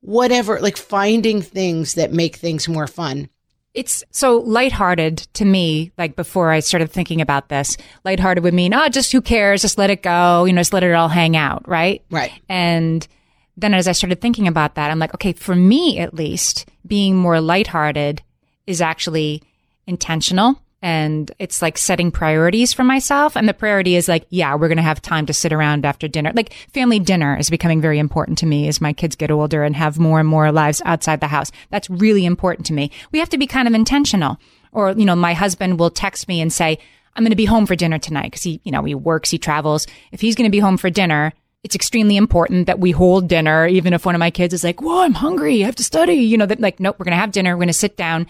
[0.01, 3.29] whatever, like finding things that make things more fun.
[3.75, 7.77] It's so lighthearted to me, like before I started thinking about this.
[8.05, 9.62] Lighthearted would mean, oh, just who cares?
[9.62, 12.03] Just let it go, you know, just let it all hang out, right?
[12.11, 12.33] Right.
[12.48, 13.07] And
[13.56, 17.16] then as I started thinking about that, I'm like, okay, for me at least, being
[17.16, 18.22] more lighthearted
[18.66, 19.42] is actually
[19.86, 20.58] intentional.
[20.84, 23.36] And it's like setting priorities for myself.
[23.36, 26.08] And the priority is like, yeah, we're going to have time to sit around after
[26.08, 26.32] dinner.
[26.34, 29.76] Like family dinner is becoming very important to me as my kids get older and
[29.76, 31.52] have more and more lives outside the house.
[31.70, 32.90] That's really important to me.
[33.12, 34.38] We have to be kind of intentional.
[34.72, 36.78] Or, you know, my husband will text me and say,
[37.14, 39.38] I'm going to be home for dinner tonight because he, you know, he works, he
[39.38, 39.86] travels.
[40.10, 41.32] If he's going to be home for dinner,
[41.64, 44.81] it's extremely important that we hold dinner, even if one of my kids is like,
[44.81, 45.62] whoa, I'm hungry.
[45.62, 46.14] I have to study.
[46.14, 47.53] You know, that like, nope, we're going to have dinner.
[47.53, 48.27] We're going to sit down.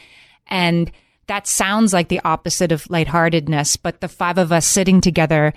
[0.48, 0.90] And
[1.28, 5.54] that sounds like the opposite of lightheartedness, but the five of us sitting together,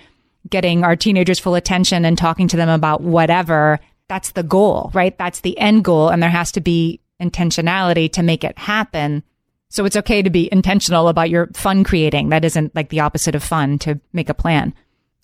[0.50, 5.18] getting our teenagers full attention and talking to them about whatever, that's the goal, right?
[5.18, 6.10] That's the end goal.
[6.10, 9.24] And there has to be intentionality to make it happen.
[9.70, 12.30] So it's okay to be intentional about your fun creating.
[12.30, 14.74] That isn't like the opposite of fun to make a plan.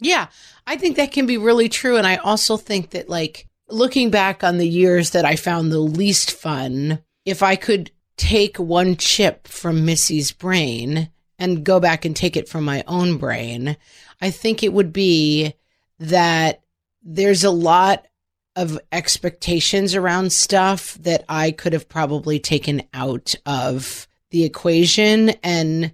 [0.02, 0.28] Yeah,
[0.66, 1.96] I think that can be really true.
[1.96, 5.80] And I also think that, like, looking back on the years that I found the
[5.80, 12.16] least fun, if I could take one chip from Missy's brain and go back and
[12.16, 13.78] take it from my own brain,
[14.20, 15.54] I think it would be
[16.00, 16.62] that
[17.04, 18.08] there's a lot
[18.56, 25.94] of expectations around stuff that I could have probably taken out of the equation and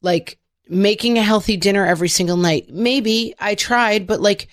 [0.00, 2.70] like making a healthy dinner every single night.
[2.70, 4.48] Maybe I tried, but like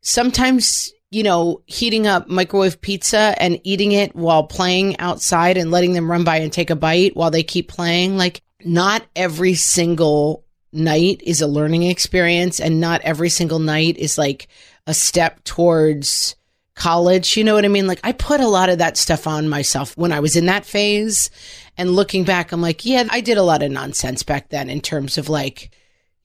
[0.00, 5.92] sometimes, you know, heating up microwave pizza and eating it while playing outside and letting
[5.92, 10.44] them run by and take a bite while they keep playing, like not every single
[10.72, 14.48] night is a learning experience and not every single night is like
[14.86, 16.34] a step towards
[16.78, 17.36] college.
[17.36, 17.86] You know what I mean?
[17.86, 20.64] Like I put a lot of that stuff on myself when I was in that
[20.64, 21.30] phase.
[21.76, 24.80] And looking back, I'm like, yeah, I did a lot of nonsense back then in
[24.80, 25.70] terms of like,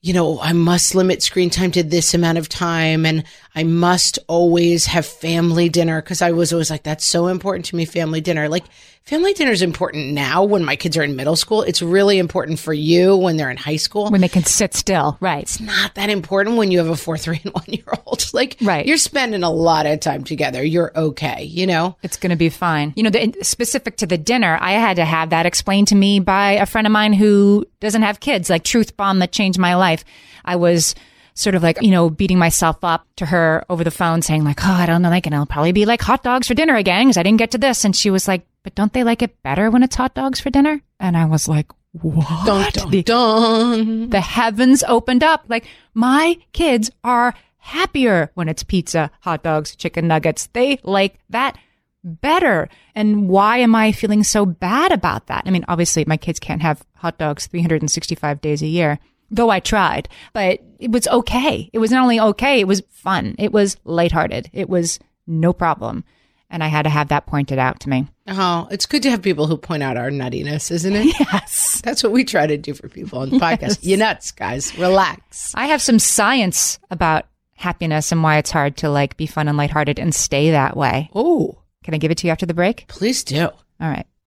[0.00, 3.24] you know, I must limit screen time to this amount of time and
[3.54, 7.76] I must always have family dinner because I was always like, that's so important to
[7.76, 8.48] me, family dinner.
[8.48, 8.64] Like,
[9.04, 11.62] family dinner is important now when my kids are in middle school.
[11.62, 14.10] It's really important for you when they're in high school.
[14.10, 15.42] When they can sit still, right.
[15.42, 18.24] It's not that important when you have a four, three, and one year old.
[18.34, 18.84] Like, right.
[18.84, 20.64] you're spending a lot of time together.
[20.64, 21.96] You're okay, you know?
[22.02, 22.92] It's going to be fine.
[22.96, 26.18] You know, the, specific to the dinner, I had to have that explained to me
[26.18, 29.76] by a friend of mine who doesn't have kids, like truth bomb that changed my
[29.76, 30.04] life.
[30.44, 30.96] I was
[31.34, 34.60] sort of like, you know, beating myself up to her over the phone saying like,
[34.64, 37.06] oh, I don't know, like, and it'll probably be like hot dogs for dinner again
[37.06, 37.84] because I didn't get to this.
[37.84, 40.50] And she was like, but don't they like it better when it's hot dogs for
[40.50, 40.80] dinner?
[41.00, 42.46] And I was like, what?
[42.46, 44.10] Dun, dun, the, dun.
[44.10, 45.44] the heavens opened up.
[45.48, 50.48] Like my kids are happier when it's pizza, hot dogs, chicken nuggets.
[50.52, 51.56] They like that
[52.04, 52.68] better.
[52.94, 55.44] And why am I feeling so bad about that?
[55.46, 58.98] I mean, obviously my kids can't have hot dogs 365 days a year
[59.30, 61.70] though I tried, but it was okay.
[61.72, 63.34] It was not only okay, it was fun.
[63.38, 64.50] It was lighthearted.
[64.52, 66.04] It was no problem.
[66.50, 68.06] And I had to have that pointed out to me.
[68.28, 71.14] Oh, it's good to have people who point out our nuttiness, isn't it?
[71.32, 71.80] Yes.
[71.82, 73.60] That's what we try to do for people on the podcast.
[73.60, 73.84] Yes.
[73.84, 74.76] You nuts, guys.
[74.78, 75.52] Relax.
[75.54, 79.56] I have some science about happiness and why it's hard to like be fun and
[79.58, 81.10] lighthearted and stay that way.
[81.14, 81.58] Oh.
[81.82, 82.86] Can I give it to you after the break?
[82.88, 83.42] Please do.
[83.44, 84.06] All right.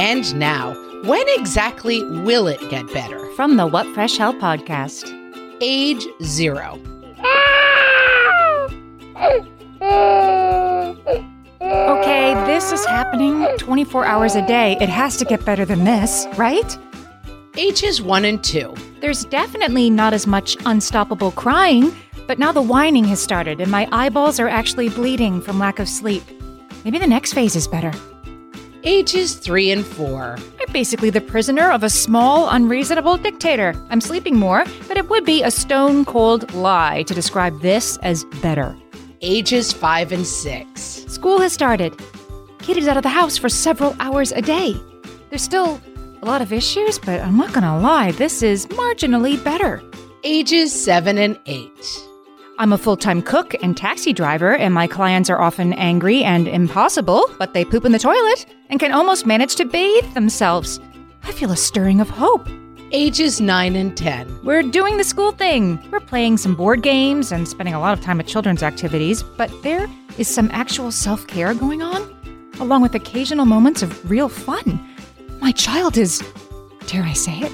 [0.00, 0.72] And now,
[1.04, 3.30] when exactly will it get better?
[3.32, 5.14] From the What Fresh Hell podcast.
[5.60, 6.80] Age zero.
[11.60, 14.78] Okay, this is happening 24 hours a day.
[14.80, 16.78] It has to get better than this, right?
[17.58, 18.74] Ages one and two.
[19.02, 21.94] There's definitely not as much unstoppable crying,
[22.26, 25.90] but now the whining has started and my eyeballs are actually bleeding from lack of
[25.90, 26.22] sleep.
[26.86, 27.92] Maybe the next phase is better
[28.84, 30.36] ages three and four.
[30.60, 33.74] I'm basically the prisoner of a small, unreasonable dictator.
[33.90, 38.24] I'm sleeping more, but it would be a stone cold lie to describe this as
[38.42, 38.76] better.
[39.20, 41.04] Ages five and six.
[41.08, 41.98] School has started.
[42.58, 44.74] Kid is out of the house for several hours a day.
[45.28, 45.80] There's still
[46.22, 49.82] a lot of issues, but I'm not gonna lie, this is marginally better.
[50.24, 52.06] Ages seven and eight.
[52.58, 56.46] I'm a full time cook and taxi driver, and my clients are often angry and
[56.46, 60.80] impossible, but they poop in the toilet and can almost manage to bathe themselves.
[61.24, 62.48] I feel a stirring of hope.
[62.92, 64.40] Ages 9 and 10.
[64.42, 65.78] We're doing the school thing.
[65.92, 69.50] We're playing some board games and spending a lot of time at children's activities, but
[69.62, 69.86] there
[70.18, 72.02] is some actual self care going on,
[72.58, 74.80] along with occasional moments of real fun.
[75.40, 76.22] My child is,
[76.86, 77.52] dare I say it,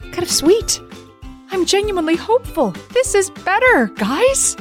[0.00, 0.80] kind of sweet.
[1.50, 2.74] I'm genuinely hopeful.
[2.92, 4.56] This is better, guys.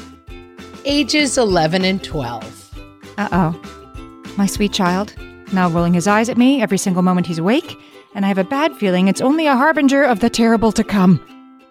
[0.84, 2.80] Ages 11 and 12.
[3.17, 4.34] Uh oh.
[4.38, 5.15] My sweet child,
[5.54, 7.78] now rolling his eyes at me every single moment he's awake,
[8.14, 11.20] and I have a bad feeling it's only a harbinger of the terrible to come.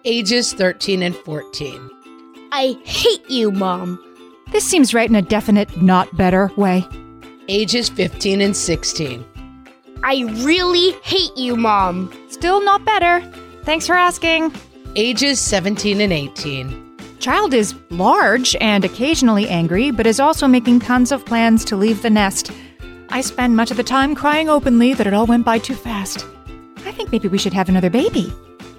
[0.05, 1.89] Ages 13 and 14.
[2.51, 3.99] I hate you, Mom.
[4.51, 6.85] This seems right in a definite, not better way.
[7.47, 9.25] Ages 15 and 16.
[10.03, 12.13] I really hate you, Mom.
[12.29, 13.21] Still not better.
[13.63, 14.53] Thanks for asking
[14.95, 16.95] ages 17 and 18.
[17.19, 22.01] Child is large and occasionally angry, but is also making tons of plans to leave
[22.01, 22.51] the nest.
[23.09, 26.25] I spend much of the time crying openly that it all went by too fast.
[26.85, 28.31] I think maybe we should have another baby.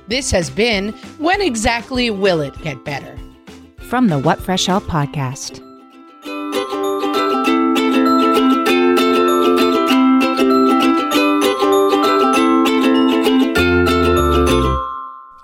[0.09, 3.19] This has been When Exactly Will It Get Better?
[3.79, 5.63] From the What Fresh Hell podcast.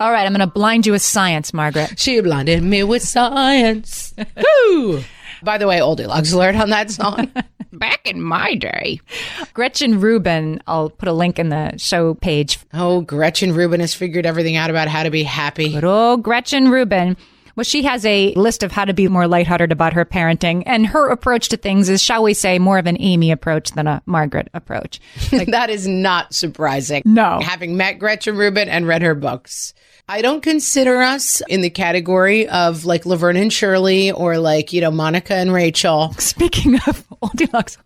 [0.01, 1.97] All right, I'm going to blind you with science, Margaret.
[1.97, 4.13] She blinded me with science.
[4.67, 5.03] Woo!
[5.43, 7.31] By the way, oldie logs alert on that song.
[7.73, 9.01] Back in my day.
[9.55, 12.59] Gretchen Rubin, I'll put a link in the show page.
[12.75, 15.71] Oh, Gretchen Rubin has figured everything out about how to be happy.
[15.73, 17.17] Good old Gretchen Rubin.
[17.57, 20.87] Well, she has a list of how to be more lighthearted about her parenting, and
[20.87, 24.03] her approach to things is, shall we say, more of an Amy approach than a
[24.07, 25.01] Margaret approach.
[25.49, 27.03] that is not surprising.
[27.05, 27.41] No.
[27.43, 29.75] Having met Gretchen Rubin and read her books.
[30.13, 34.83] I don't consider us in the category of like Laverne and Shirley or like, you
[34.83, 36.13] know, Monica and Rachel.
[36.19, 37.79] Speaking of oldie locks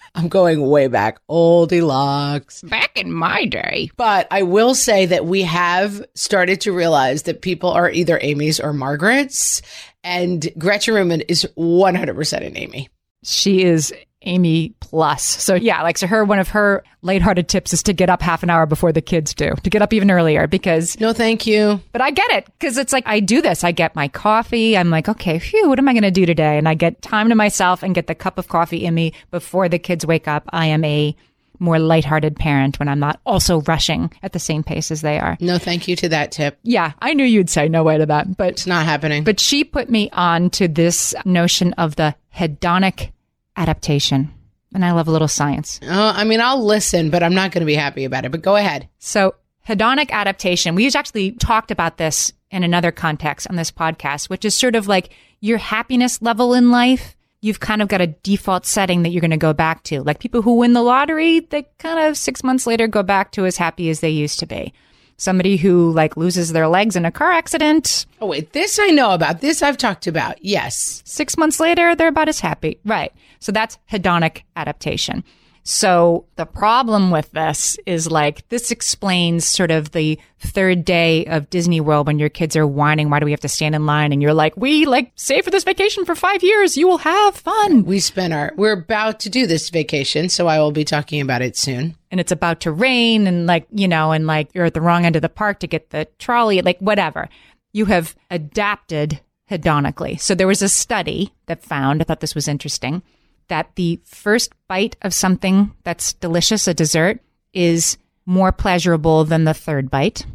[0.16, 1.24] I'm going way back.
[1.28, 2.60] Oldie locks.
[2.62, 3.88] Back in my day.
[3.96, 8.58] But I will say that we have started to realize that people are either Amy's
[8.58, 9.62] or Margaret's.
[10.02, 12.88] And Gretchen Rubin is 100% an Amy.
[13.22, 13.94] she is
[14.24, 15.22] Amy plus.
[15.24, 18.42] So yeah, like so her one of her lighthearted tips is to get up half
[18.42, 21.80] an hour before the kids do, to get up even earlier because No, thank you.
[21.92, 23.64] But I get it because it's like I do this.
[23.64, 24.76] I get my coffee.
[24.76, 26.58] I'm like, okay, phew, what am I going to do today?
[26.58, 29.68] And I get time to myself and get the cup of coffee in me before
[29.68, 30.44] the kids wake up.
[30.50, 31.14] I am a
[31.60, 35.36] more lighthearted parent when I'm not also rushing at the same pace as they are.
[35.40, 36.58] No, thank you to that tip.
[36.64, 39.22] Yeah, I knew you'd say no way to that, but It's not happening.
[39.22, 43.12] but she put me on to this notion of the hedonic
[43.56, 44.32] adaptation.
[44.74, 45.78] And I love a little science.
[45.82, 48.32] Oh, I mean, I'll listen, but I'm not going to be happy about it.
[48.32, 48.88] But go ahead.
[48.98, 49.36] So,
[49.68, 54.54] hedonic adaptation, we actually talked about this in another context on this podcast, which is
[54.54, 57.16] sort of like your happiness level in life.
[57.40, 60.02] You've kind of got a default setting that you're going to go back to.
[60.02, 63.44] Like people who win the lottery, they kind of six months later go back to
[63.44, 64.72] as happy as they used to be.
[65.16, 68.52] Somebody who like loses their legs in a car accident, Oh, wait.
[68.52, 69.40] This I know about.
[69.40, 70.42] This I've talked about.
[70.44, 71.02] Yes.
[71.04, 72.78] six months later, they're about as happy.
[72.84, 73.12] Right.
[73.38, 75.22] So that's hedonic adaptation.
[75.66, 81.48] So the problem with this is like, this explains sort of the third day of
[81.48, 84.12] Disney World when your kids are whining, why do we have to stand in line?
[84.12, 86.76] And you're like, we like save for this vacation for five years.
[86.76, 87.84] You will have fun.
[87.84, 91.40] We spent our, we're about to do this vacation, so I will be talking about
[91.40, 91.96] it soon.
[92.10, 95.06] And it's about to rain and like, you know, and like you're at the wrong
[95.06, 97.30] end of the park to get the trolley, like whatever.
[97.72, 99.18] You have adapted
[99.50, 100.20] hedonically.
[100.20, 103.02] So there was a study that found, I thought this was interesting,
[103.48, 107.20] that the first bite of something that's delicious, a dessert,
[107.52, 110.26] is more pleasurable than the third bite.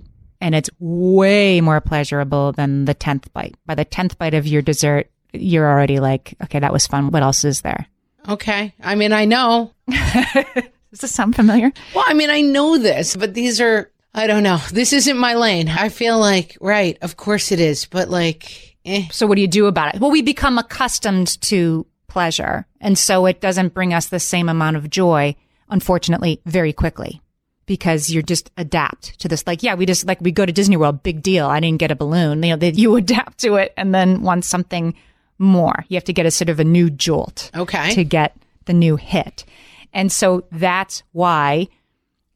[0.41, 3.55] And it's way more pleasurable than the 10th bite.
[3.65, 7.11] By the 10th bite of your dessert, you're already like, okay, that was fun.
[7.11, 7.87] What else is there?
[8.27, 8.73] Okay.
[8.81, 9.73] I mean, I know.
[9.89, 11.71] Does this sound familiar?
[11.93, 14.59] Well, I mean, I know this, but these are, I don't know.
[14.71, 15.69] This isn't my lane.
[15.69, 19.07] I feel like, right, of course it is, but like, eh.
[19.11, 20.01] So what do you do about it?
[20.01, 22.65] Well, we become accustomed to pleasure.
[22.81, 25.35] And so it doesn't bring us the same amount of joy,
[25.69, 27.21] unfortunately, very quickly
[27.65, 29.45] because you're just adapt to this.
[29.45, 31.45] Like, yeah, we just like, we go to Disney World, big deal.
[31.47, 32.41] I didn't get a balloon.
[32.41, 34.95] You know, that you adapt to it and then want something
[35.37, 35.85] more.
[35.87, 37.93] You have to get a sort of a new jolt Okay.
[37.93, 39.45] to get the new hit.
[39.93, 41.67] And so that's why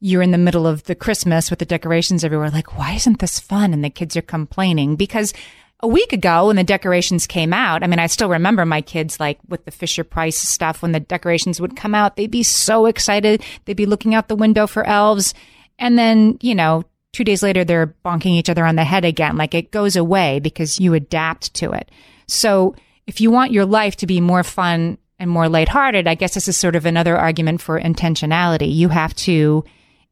[0.00, 2.50] you're in the middle of the Christmas with the decorations everywhere.
[2.50, 3.72] Like, why isn't this fun?
[3.72, 5.32] And the kids are complaining because
[5.80, 9.20] a week ago when the decorations came out, I mean, I still remember my kids
[9.20, 12.86] like with the Fisher Price stuff when the decorations would come out, they'd be so
[12.86, 13.42] excited.
[13.64, 15.34] They'd be looking out the window for elves.
[15.78, 19.36] And then, you know, two days later, they're bonking each other on the head again.
[19.36, 21.90] Like it goes away because you adapt to it.
[22.26, 22.74] So
[23.06, 26.48] if you want your life to be more fun and more lighthearted, I guess this
[26.48, 28.74] is sort of another argument for intentionality.
[28.74, 29.64] You have to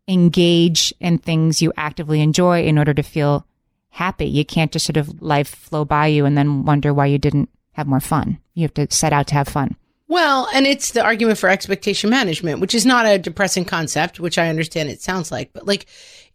[0.09, 3.47] engage in things you actively enjoy in order to feel
[3.93, 4.25] happy.
[4.25, 7.51] You can't just sort of life flow by you and then wonder why you didn't
[7.73, 8.39] have more fun.
[8.55, 9.77] You have to set out to have fun.
[10.09, 14.39] Well, and it's the argument for expectation management, which is not a depressing concept, which
[14.39, 15.87] I understand it sounds like, but like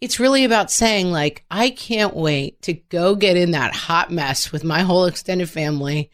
[0.01, 4.51] it's really about saying like I can't wait to go get in that hot mess
[4.51, 6.11] with my whole extended family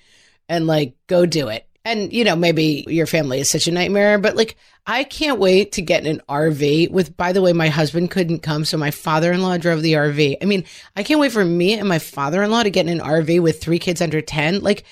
[0.49, 1.67] and like go do it.
[1.85, 4.55] And you know, maybe your family is such a nightmare, but like
[4.85, 8.39] I can't wait to get in an RV with by the way my husband couldn't
[8.39, 10.37] come so my father-in-law drove the RV.
[10.41, 10.63] I mean,
[10.95, 13.79] I can't wait for me and my father-in-law to get in an RV with three
[13.79, 14.61] kids under 10.
[14.61, 14.85] Like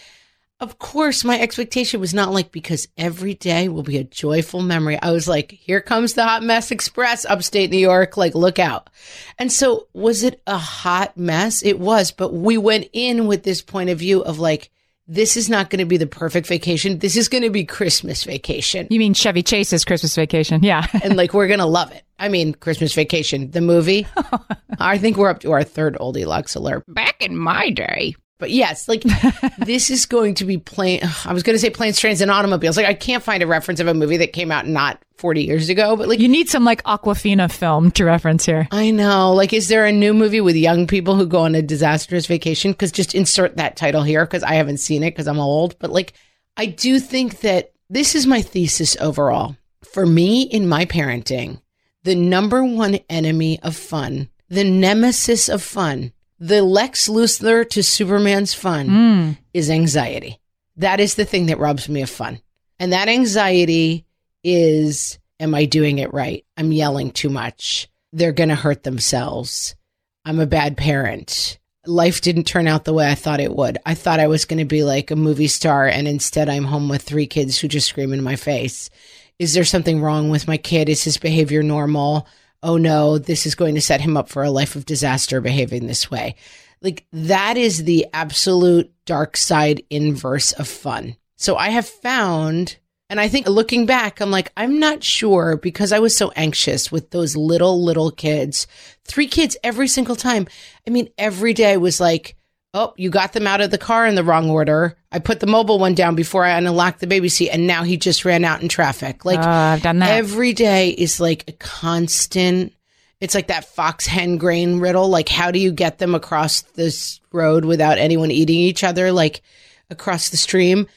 [0.61, 4.95] of course, my expectation was not like because every day will be a joyful memory.
[5.01, 8.15] I was like, here comes the hot mess express upstate New York.
[8.15, 8.91] Like, look out.
[9.39, 11.63] And so, was it a hot mess?
[11.63, 14.69] It was, but we went in with this point of view of like,
[15.11, 16.99] this is not going to be the perfect vacation.
[16.99, 18.87] This is going to be Christmas vacation.
[18.89, 20.63] You mean Chevy Chase's Christmas vacation?
[20.63, 20.87] Yeah.
[21.03, 22.03] and like, we're going to love it.
[22.17, 24.07] I mean, Christmas vacation, the movie.
[24.79, 26.85] I think we're up to our third oldie Lux alert.
[26.87, 28.15] Back in my day.
[28.41, 29.03] But yes, like
[29.59, 31.01] this is going to be plain.
[31.25, 32.75] I was going to say planes, trains, and automobiles.
[32.75, 35.69] Like I can't find a reference of a movie that came out not 40 years
[35.69, 35.95] ago.
[35.95, 38.67] But like You need some like Awkwafina film to reference here.
[38.71, 39.31] I know.
[39.31, 42.71] Like, is there a new movie with young people who go on a disastrous vacation?
[42.71, 45.77] Because just insert that title here because I haven't seen it because I'm old.
[45.77, 46.13] But like,
[46.57, 49.55] I do think that this is my thesis overall.
[49.83, 51.61] For me, in my parenting,
[52.03, 56.11] the number one enemy of fun, the nemesis of fun,
[56.41, 59.31] the Lex Luthor to Superman's fun hmm.
[59.53, 60.39] is anxiety.
[60.75, 62.41] That is the thing that robs me of fun.
[62.79, 64.05] And that anxiety
[64.43, 66.45] is Am I doing it right?
[66.55, 67.89] I'm yelling too much.
[68.13, 69.75] They're going to hurt themselves.
[70.23, 71.57] I'm a bad parent.
[71.87, 73.79] Life didn't turn out the way I thought it would.
[73.83, 76.89] I thought I was going to be like a movie star, and instead I'm home
[76.89, 78.91] with three kids who just scream in my face.
[79.39, 80.89] Is there something wrong with my kid?
[80.89, 82.27] Is his behavior normal?
[82.63, 85.87] Oh no, this is going to set him up for a life of disaster behaving
[85.87, 86.35] this way.
[86.81, 91.15] Like that is the absolute dark side inverse of fun.
[91.37, 92.77] So I have found,
[93.09, 96.91] and I think looking back, I'm like, I'm not sure because I was so anxious
[96.91, 98.67] with those little, little kids,
[99.05, 100.47] three kids every single time.
[100.87, 102.35] I mean, every day was like,
[102.73, 104.95] Oh, you got them out of the car in the wrong order.
[105.11, 107.97] I put the mobile one down before I unlocked the baby seat, and now he
[107.97, 109.25] just ran out in traffic.
[109.25, 110.11] Like Oh, I've done that.
[110.11, 112.73] every day is like a constant.
[113.19, 115.09] It's like that fox hen grain riddle.
[115.09, 119.11] Like, how do you get them across this road without anyone eating each other?
[119.11, 119.41] Like
[119.89, 120.87] across the stream,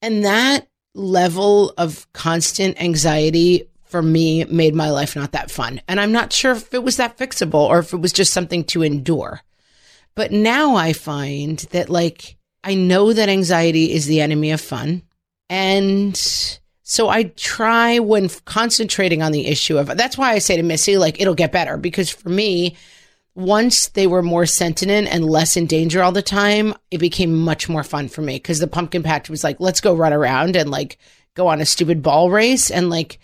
[0.00, 5.80] and that level of constant anxiety for me made my life not that fun.
[5.88, 8.62] And I'm not sure if it was that fixable or if it was just something
[8.64, 9.42] to endure.
[10.16, 15.02] But now I find that like I know that anxiety is the enemy of fun.
[15.48, 16.16] And
[16.82, 20.96] so I try when concentrating on the issue of that's why I say to Missy,
[20.98, 21.76] like, it'll get better.
[21.76, 22.76] Because for me,
[23.36, 27.68] once they were more sentient and less in danger all the time, it became much
[27.68, 28.40] more fun for me.
[28.40, 30.98] Cause the pumpkin patch was like, let's go run around and like
[31.34, 33.20] go on a stupid ball race and like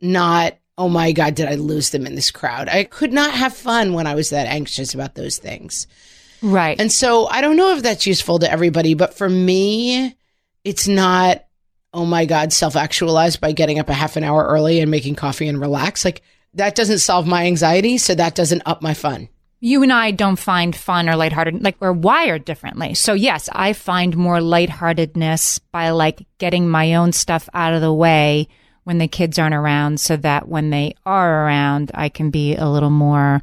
[0.00, 2.68] not, oh my God, did I lose them in this crowd?
[2.68, 5.86] I could not have fun when I was that anxious about those things.
[6.42, 6.80] Right.
[6.80, 10.14] And so I don't know if that's useful to everybody, but for me,
[10.64, 11.44] it's not,
[11.92, 15.16] oh my God, self actualized by getting up a half an hour early and making
[15.16, 16.04] coffee and relax.
[16.04, 16.22] Like
[16.54, 17.98] that doesn't solve my anxiety.
[17.98, 19.28] So that doesn't up my fun.
[19.62, 22.94] you and I don't find fun or lighthearted, like we're wired differently.
[22.94, 27.92] So yes, I find more lightheartedness by like getting my own stuff out of the
[27.92, 28.48] way
[28.84, 32.66] when the kids aren't around so that when they are around, I can be a
[32.68, 33.42] little more,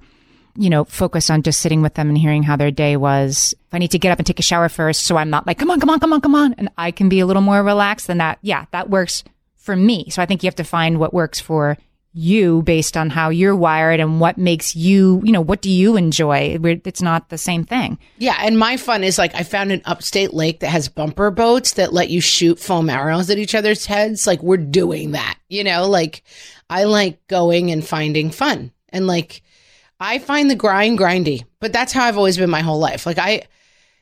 [0.58, 3.54] you know, focus on just sitting with them and hearing how their day was.
[3.68, 5.60] If I need to get up and take a shower first, so I'm not like,
[5.60, 6.54] come on, come on, come on, come on.
[6.58, 8.40] And I can be a little more relaxed than that.
[8.42, 9.24] Yeah, that works
[9.56, 10.10] for me.
[10.10, 11.78] So I think you have to find what works for
[12.14, 15.96] you based on how you're wired and what makes you, you know, what do you
[15.96, 16.58] enjoy?
[16.64, 18.00] It's not the same thing.
[18.18, 18.38] Yeah.
[18.40, 21.94] And my fun is like I found an upstate lake that has bumper boats that
[21.94, 24.26] let you shoot foam arrows at each other's heads.
[24.26, 26.24] Like we're doing that, you know, like
[26.72, 28.72] I like going and finding fun.
[28.90, 29.44] And like
[30.00, 33.06] I find the grind grindy, but that's how I've always been my whole life.
[33.06, 33.44] Like I,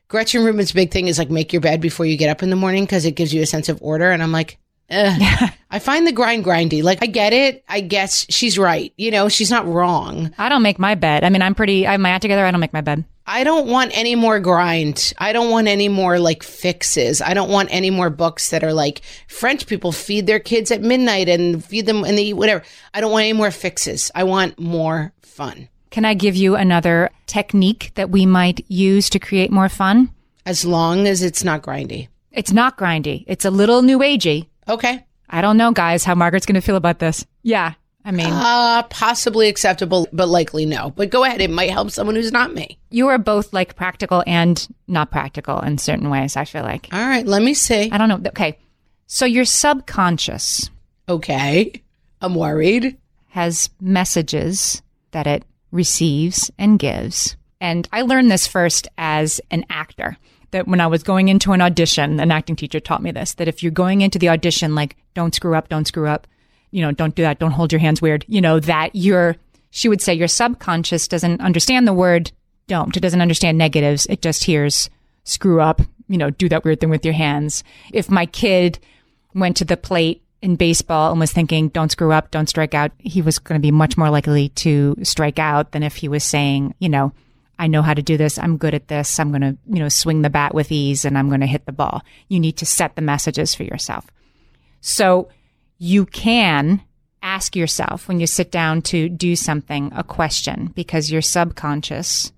[0.07, 2.55] Gretchen Rubin's big thing is like make your bed before you get up in the
[2.55, 4.11] morning because it gives you a sense of order.
[4.11, 4.57] And I'm like.
[4.91, 6.83] I find the grind grindy.
[6.83, 7.63] Like I get it.
[7.67, 8.93] I guess she's right.
[8.97, 10.31] You know, she's not wrong.
[10.37, 11.23] I don't make my bed.
[11.23, 12.45] I mean, I'm pretty, I have my act together.
[12.45, 13.03] I don't make my bed.
[13.27, 15.11] I don't want any more grind.
[15.17, 17.19] I don't want any more like fixes.
[17.19, 20.81] I don't want any more books that are like French people feed their kids at
[20.81, 22.63] midnight and feed them and they eat whatever.
[22.93, 24.11] I don't want any more fixes.
[24.13, 25.67] I want more fun.
[25.95, 30.09] Can I give you another technique that we might use to create more fun?
[30.45, 32.09] As long as it's not grindy.
[32.33, 33.23] It's not grindy.
[33.27, 34.47] It's a little new agey.
[34.67, 35.05] Okay.
[35.29, 37.25] I don't know, guys, how Margaret's going to feel about this.
[37.43, 37.75] Yeah.
[38.03, 40.89] I mean, Uh, possibly acceptable, but likely no.
[40.89, 41.39] But go ahead.
[41.39, 42.77] It might help someone who's not me.
[42.89, 46.89] you are both like practical and not practical in certain ways, I feel like.
[46.91, 47.25] All right.
[47.25, 47.89] Let me see.
[47.89, 48.21] I don't know.
[48.31, 48.57] Okay.
[49.07, 50.69] So your subconscious
[51.07, 51.71] Okay.
[52.21, 52.97] I'm worried.
[53.29, 54.81] has messages
[55.11, 57.35] that it receives and gives.
[57.61, 60.17] And I learned this first as an actor.
[60.51, 63.49] That when I was going into an audition, an acting teacher taught me this that
[63.49, 66.27] if you're going into the audition, like, don't screw up, don't screw up,
[66.71, 69.35] you know, don't do that, don't hold your hands weird, you know, that your,
[69.71, 72.31] she would say your subconscious doesn't understand the word
[72.67, 72.95] don't.
[72.95, 74.05] It doesn't understand negatives.
[74.05, 74.89] It just hears
[75.23, 77.63] screw up, you know, do that weird thing with your hands.
[77.91, 78.79] If my kid
[79.33, 82.91] went to the plate in baseball and was thinking, don't screw up, don't strike out,
[82.99, 86.23] he was going to be much more likely to strike out than if he was
[86.23, 87.11] saying, you know,
[87.57, 88.37] I know how to do this.
[88.37, 89.19] I'm good at this.
[89.19, 91.65] I'm going to, you know, swing the bat with ease and I'm going to hit
[91.65, 92.03] the ball.
[92.27, 94.05] You need to set the messages for yourself.
[94.81, 95.29] So
[95.77, 96.81] you can
[97.23, 102.31] ask yourself when you sit down to do something a question because your subconscious,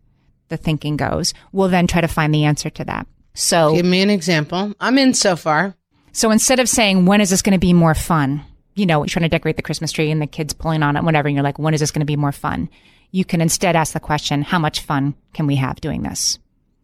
[0.48, 3.06] the thinking goes, will then try to find the answer to that.
[3.34, 4.74] So Give me an example.
[4.80, 5.76] I'm in so far.
[6.18, 8.44] So instead of saying, when is this going to be more fun?
[8.74, 11.04] You know, you're trying to decorate the Christmas tree and the kids pulling on it,
[11.04, 11.28] whatever.
[11.28, 12.70] And you're like, when is this going to be more fun?
[13.12, 16.40] You can instead ask the question, how much fun can we have doing this?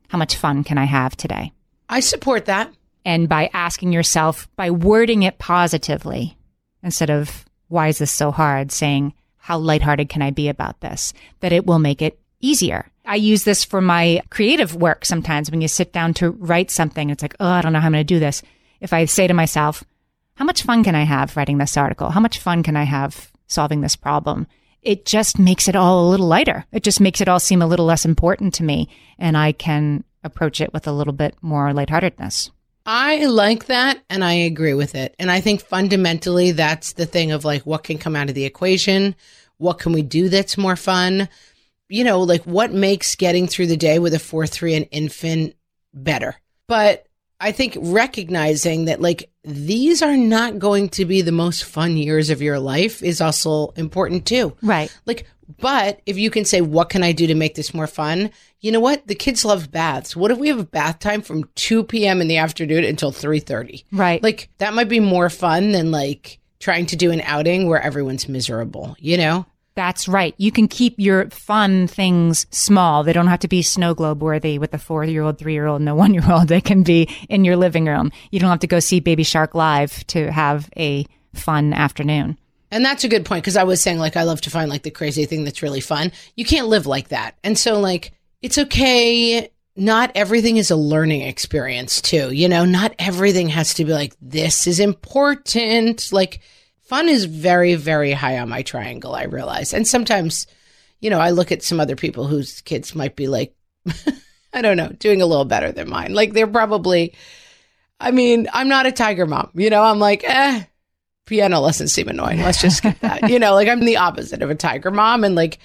[0.10, 1.52] How much fun can I have today?
[1.90, 2.72] I support that.
[3.06, 6.38] And by asking yourself, by wording it positively,
[6.84, 8.72] instead of, why is this so hard?
[8.72, 11.12] Saying, how lighthearted can I be about this?
[11.40, 12.92] That it will make it easier.
[13.04, 17.10] I use this for my creative work sometimes when you sit down to write something.
[17.10, 18.44] It's like, oh, I don't know how I'm going to do this.
[18.84, 19.84] If I say to myself,
[20.36, 22.10] how much fun can I have writing this article?
[22.10, 24.46] How much fun can I have solving this problem?
[24.82, 26.66] It just makes it all a little lighter.
[26.74, 28.90] It just makes it all seem a little less important to me.
[29.18, 32.52] And I can approach it with a little bit more lightheartedness.
[32.86, 35.16] I like that and I agree with it.
[35.18, 38.44] And I think fundamentally that's the thing of like what can come out of the
[38.44, 39.16] equation?
[39.60, 41.30] What can we do that's more fun?
[41.88, 45.56] You know, like what makes getting through the day with a 4 3 and infant
[45.94, 46.36] better?
[46.68, 47.08] But
[47.44, 52.30] I think recognizing that like these are not going to be the most fun years
[52.30, 54.56] of your life is also important too.
[54.62, 54.96] Right.
[55.06, 55.28] Like,
[55.60, 58.32] but if you can say, what can I do to make this more fun?
[58.62, 59.06] You know what?
[59.08, 60.16] The kids love baths.
[60.16, 62.22] What if we have a bath time from 2 p.m.
[62.22, 63.84] in the afternoon until 3.30?
[63.92, 64.24] Right.
[64.24, 68.30] Like that might be more fun than like trying to do an outing where everyone's
[68.30, 69.46] miserable, you know?
[69.76, 70.36] That's right.
[70.38, 73.04] You can keep your fun things small.
[73.04, 75.66] They don't have to be snow globe worthy with a four year old, three year
[75.66, 76.48] old, and a one year old.
[76.54, 78.12] They can be in your living room.
[78.30, 82.38] You don't have to go see Baby Shark live to have a fun afternoon.
[82.70, 84.84] And that's a good point because I was saying like I love to find like
[84.84, 86.12] the crazy thing that's really fun.
[86.36, 87.36] You can't live like that.
[87.44, 89.50] And so like it's okay.
[89.76, 92.32] Not everything is a learning experience too.
[92.32, 96.12] You know, not everything has to be like this is important.
[96.12, 96.42] Like
[96.84, 99.74] fun is very very high on my triangle, I realize.
[99.74, 100.48] And sometimes,
[101.00, 103.56] you know, I look at some other people whose kids might be like
[104.54, 106.14] I don't know, doing a little better than mine.
[106.14, 107.14] Like they're probably
[108.00, 109.50] I mean, I'm not a tiger mom.
[109.54, 110.64] You know, I'm like, eh,
[111.26, 112.42] piano lessons seem annoying.
[112.42, 113.30] Let's just skip that.
[113.30, 115.24] you know, like I'm the opposite of a tiger mom.
[115.24, 115.60] And like,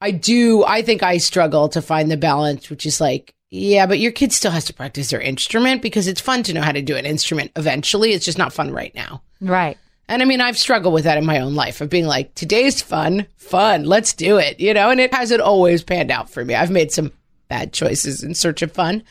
[0.00, 3.98] I do, I think I struggle to find the balance, which is like, yeah, but
[3.98, 6.82] your kid still has to practice their instrument because it's fun to know how to
[6.82, 8.12] do an instrument eventually.
[8.12, 9.22] It's just not fun right now.
[9.40, 9.78] Right.
[10.08, 12.80] And I mean, I've struggled with that in my own life of being like, today's
[12.80, 16.54] fun, fun, let's do it, you know, and it hasn't always panned out for me.
[16.54, 17.12] I've made some
[17.48, 19.02] bad choices in search of fun.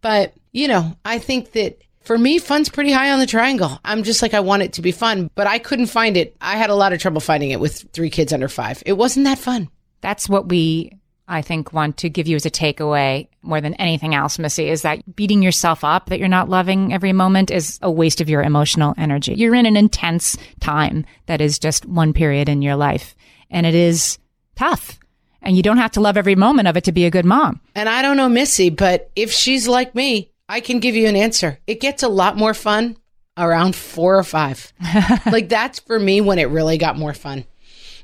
[0.00, 3.78] But, you know, I think that for me, fun's pretty high on the triangle.
[3.84, 6.36] I'm just like, I want it to be fun, but I couldn't find it.
[6.40, 8.82] I had a lot of trouble finding it with three kids under five.
[8.86, 9.68] It wasn't that fun.
[10.00, 10.92] That's what we,
[11.28, 14.82] I think, want to give you as a takeaway more than anything else, Missy, is
[14.82, 18.42] that beating yourself up that you're not loving every moment is a waste of your
[18.42, 19.34] emotional energy.
[19.34, 23.16] You're in an intense time that is just one period in your life,
[23.50, 24.18] and it is
[24.54, 24.98] tough.
[25.42, 27.60] And you don't have to love every moment of it to be a good mom.
[27.74, 31.16] And I don't know Missy, but if she's like me, I can give you an
[31.16, 31.58] answer.
[31.66, 32.96] It gets a lot more fun
[33.36, 34.72] around four or five.
[35.26, 37.44] like that's for me when it really got more fun.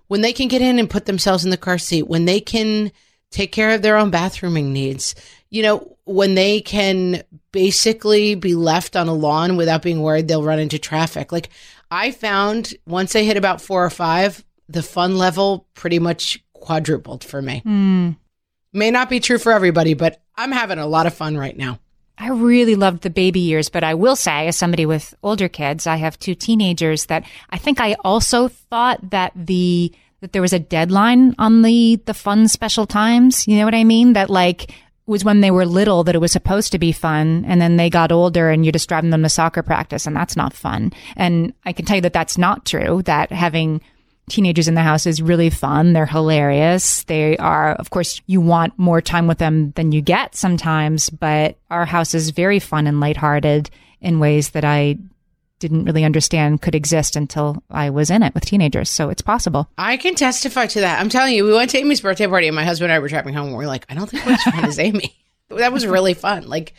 [0.08, 2.92] When they can get in and put themselves in the car seat, when they can
[3.32, 5.14] take care of their own bathrooming needs,
[5.50, 7.22] you know, when they can
[7.52, 11.32] basically be left on a lawn without being worried they'll run into traffic.
[11.32, 11.50] Like
[11.90, 17.24] I found once I hit about four or five, the fun level pretty much quadrupled
[17.24, 17.62] for me.
[17.66, 18.16] Mm.
[18.72, 21.78] May not be true for everybody, but I'm having a lot of fun right now.
[22.16, 25.86] I really loved the baby years, but I will say, as somebody with older kids,
[25.86, 29.92] I have two teenagers that I think I also thought that the
[30.22, 33.46] that there was a deadline on the the fun special times.
[33.46, 34.14] You know what I mean?
[34.14, 34.72] That like
[35.04, 37.90] was when they were little that it was supposed to be fun, and then they
[37.90, 40.92] got older, and you're just driving them to soccer practice, and that's not fun.
[41.16, 43.02] And I can tell you that that's not true.
[43.02, 43.80] That having
[44.30, 45.92] teenagers in the house is really fun.
[45.92, 47.02] They're hilarious.
[47.02, 51.58] They are, of course, you want more time with them than you get sometimes, but
[51.68, 53.70] our house is very fun and lighthearted
[54.00, 54.98] in ways that I
[55.62, 58.90] didn't really understand could exist until I was in it with teenagers.
[58.90, 59.68] So it's possible.
[59.78, 61.00] I can testify to that.
[61.00, 63.08] I'm telling you, we went to Amy's birthday party and my husband and I were
[63.08, 65.16] driving home and we are like, I don't think we're as fun as Amy.
[65.48, 66.48] That was really fun.
[66.48, 66.72] Like,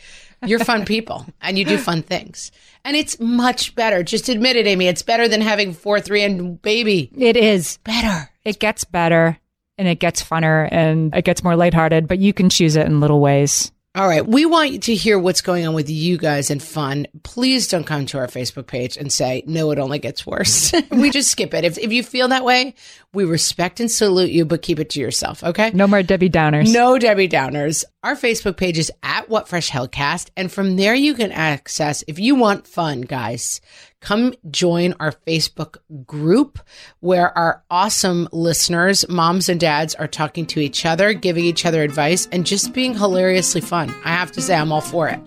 [0.44, 2.50] you're fun people and you do fun things.
[2.84, 4.02] And it's much better.
[4.02, 4.88] Just admit it, Amy.
[4.88, 7.08] It's better than having four, three, and baby.
[7.16, 7.78] It is.
[7.84, 8.28] Better.
[8.44, 9.38] It gets better
[9.78, 12.98] and it gets funner and it gets more lighthearted, but you can choose it in
[12.98, 13.70] little ways.
[13.96, 14.26] All right.
[14.26, 17.06] We want to hear what's going on with you guys and fun.
[17.22, 20.72] Please don't come to our Facebook page and say, no, it only gets worse.
[20.90, 21.64] we just skip it.
[21.64, 22.74] If, if you feel that way,
[23.12, 25.44] we respect and salute you, but keep it to yourself.
[25.44, 25.70] Okay.
[25.70, 26.72] No more Debbie Downers.
[26.74, 27.84] No Debbie Downers.
[28.02, 30.30] Our Facebook page is at What Fresh Hellcast.
[30.36, 33.60] And from there, you can access, if you want fun, guys,
[34.04, 36.60] come join our Facebook group
[37.00, 41.82] where our awesome listeners, moms and dads, are talking to each other, giving each other
[41.82, 43.88] advice, and just being hilariously fun.
[44.04, 45.18] I have to say, I'm all for it.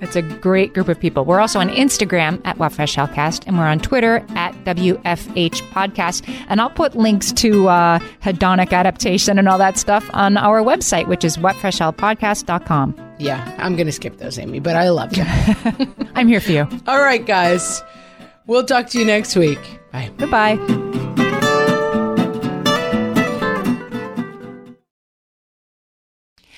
[0.00, 1.24] It's a great group of people.
[1.24, 6.28] We're also on Instagram at Whatfresh Hellcast, and we're on Twitter at WFH Podcast.
[6.48, 11.08] And I'll put links to uh, hedonic adaptation and all that stuff on our website,
[11.08, 13.16] which is whatfreshhellpodcast.com.
[13.18, 15.24] Yeah, I'm going to skip those, Amy, but I love you.
[16.14, 16.68] I'm here for you.
[16.86, 17.82] all right, guys.
[18.46, 19.58] We'll talk to you next week.
[19.90, 20.10] Bye.
[20.18, 20.56] Goodbye.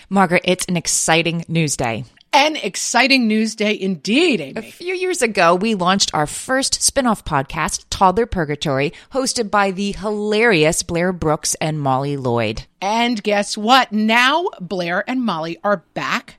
[0.08, 2.04] Margaret, it's an exciting news day.
[2.32, 4.54] An exciting news day indeed, Amy.
[4.56, 9.70] A few years ago, we launched our first spin off podcast, Toddler Purgatory, hosted by
[9.70, 12.64] the hilarious Blair Brooks and Molly Lloyd.
[12.80, 13.90] And guess what?
[13.90, 16.38] Now Blair and Molly are back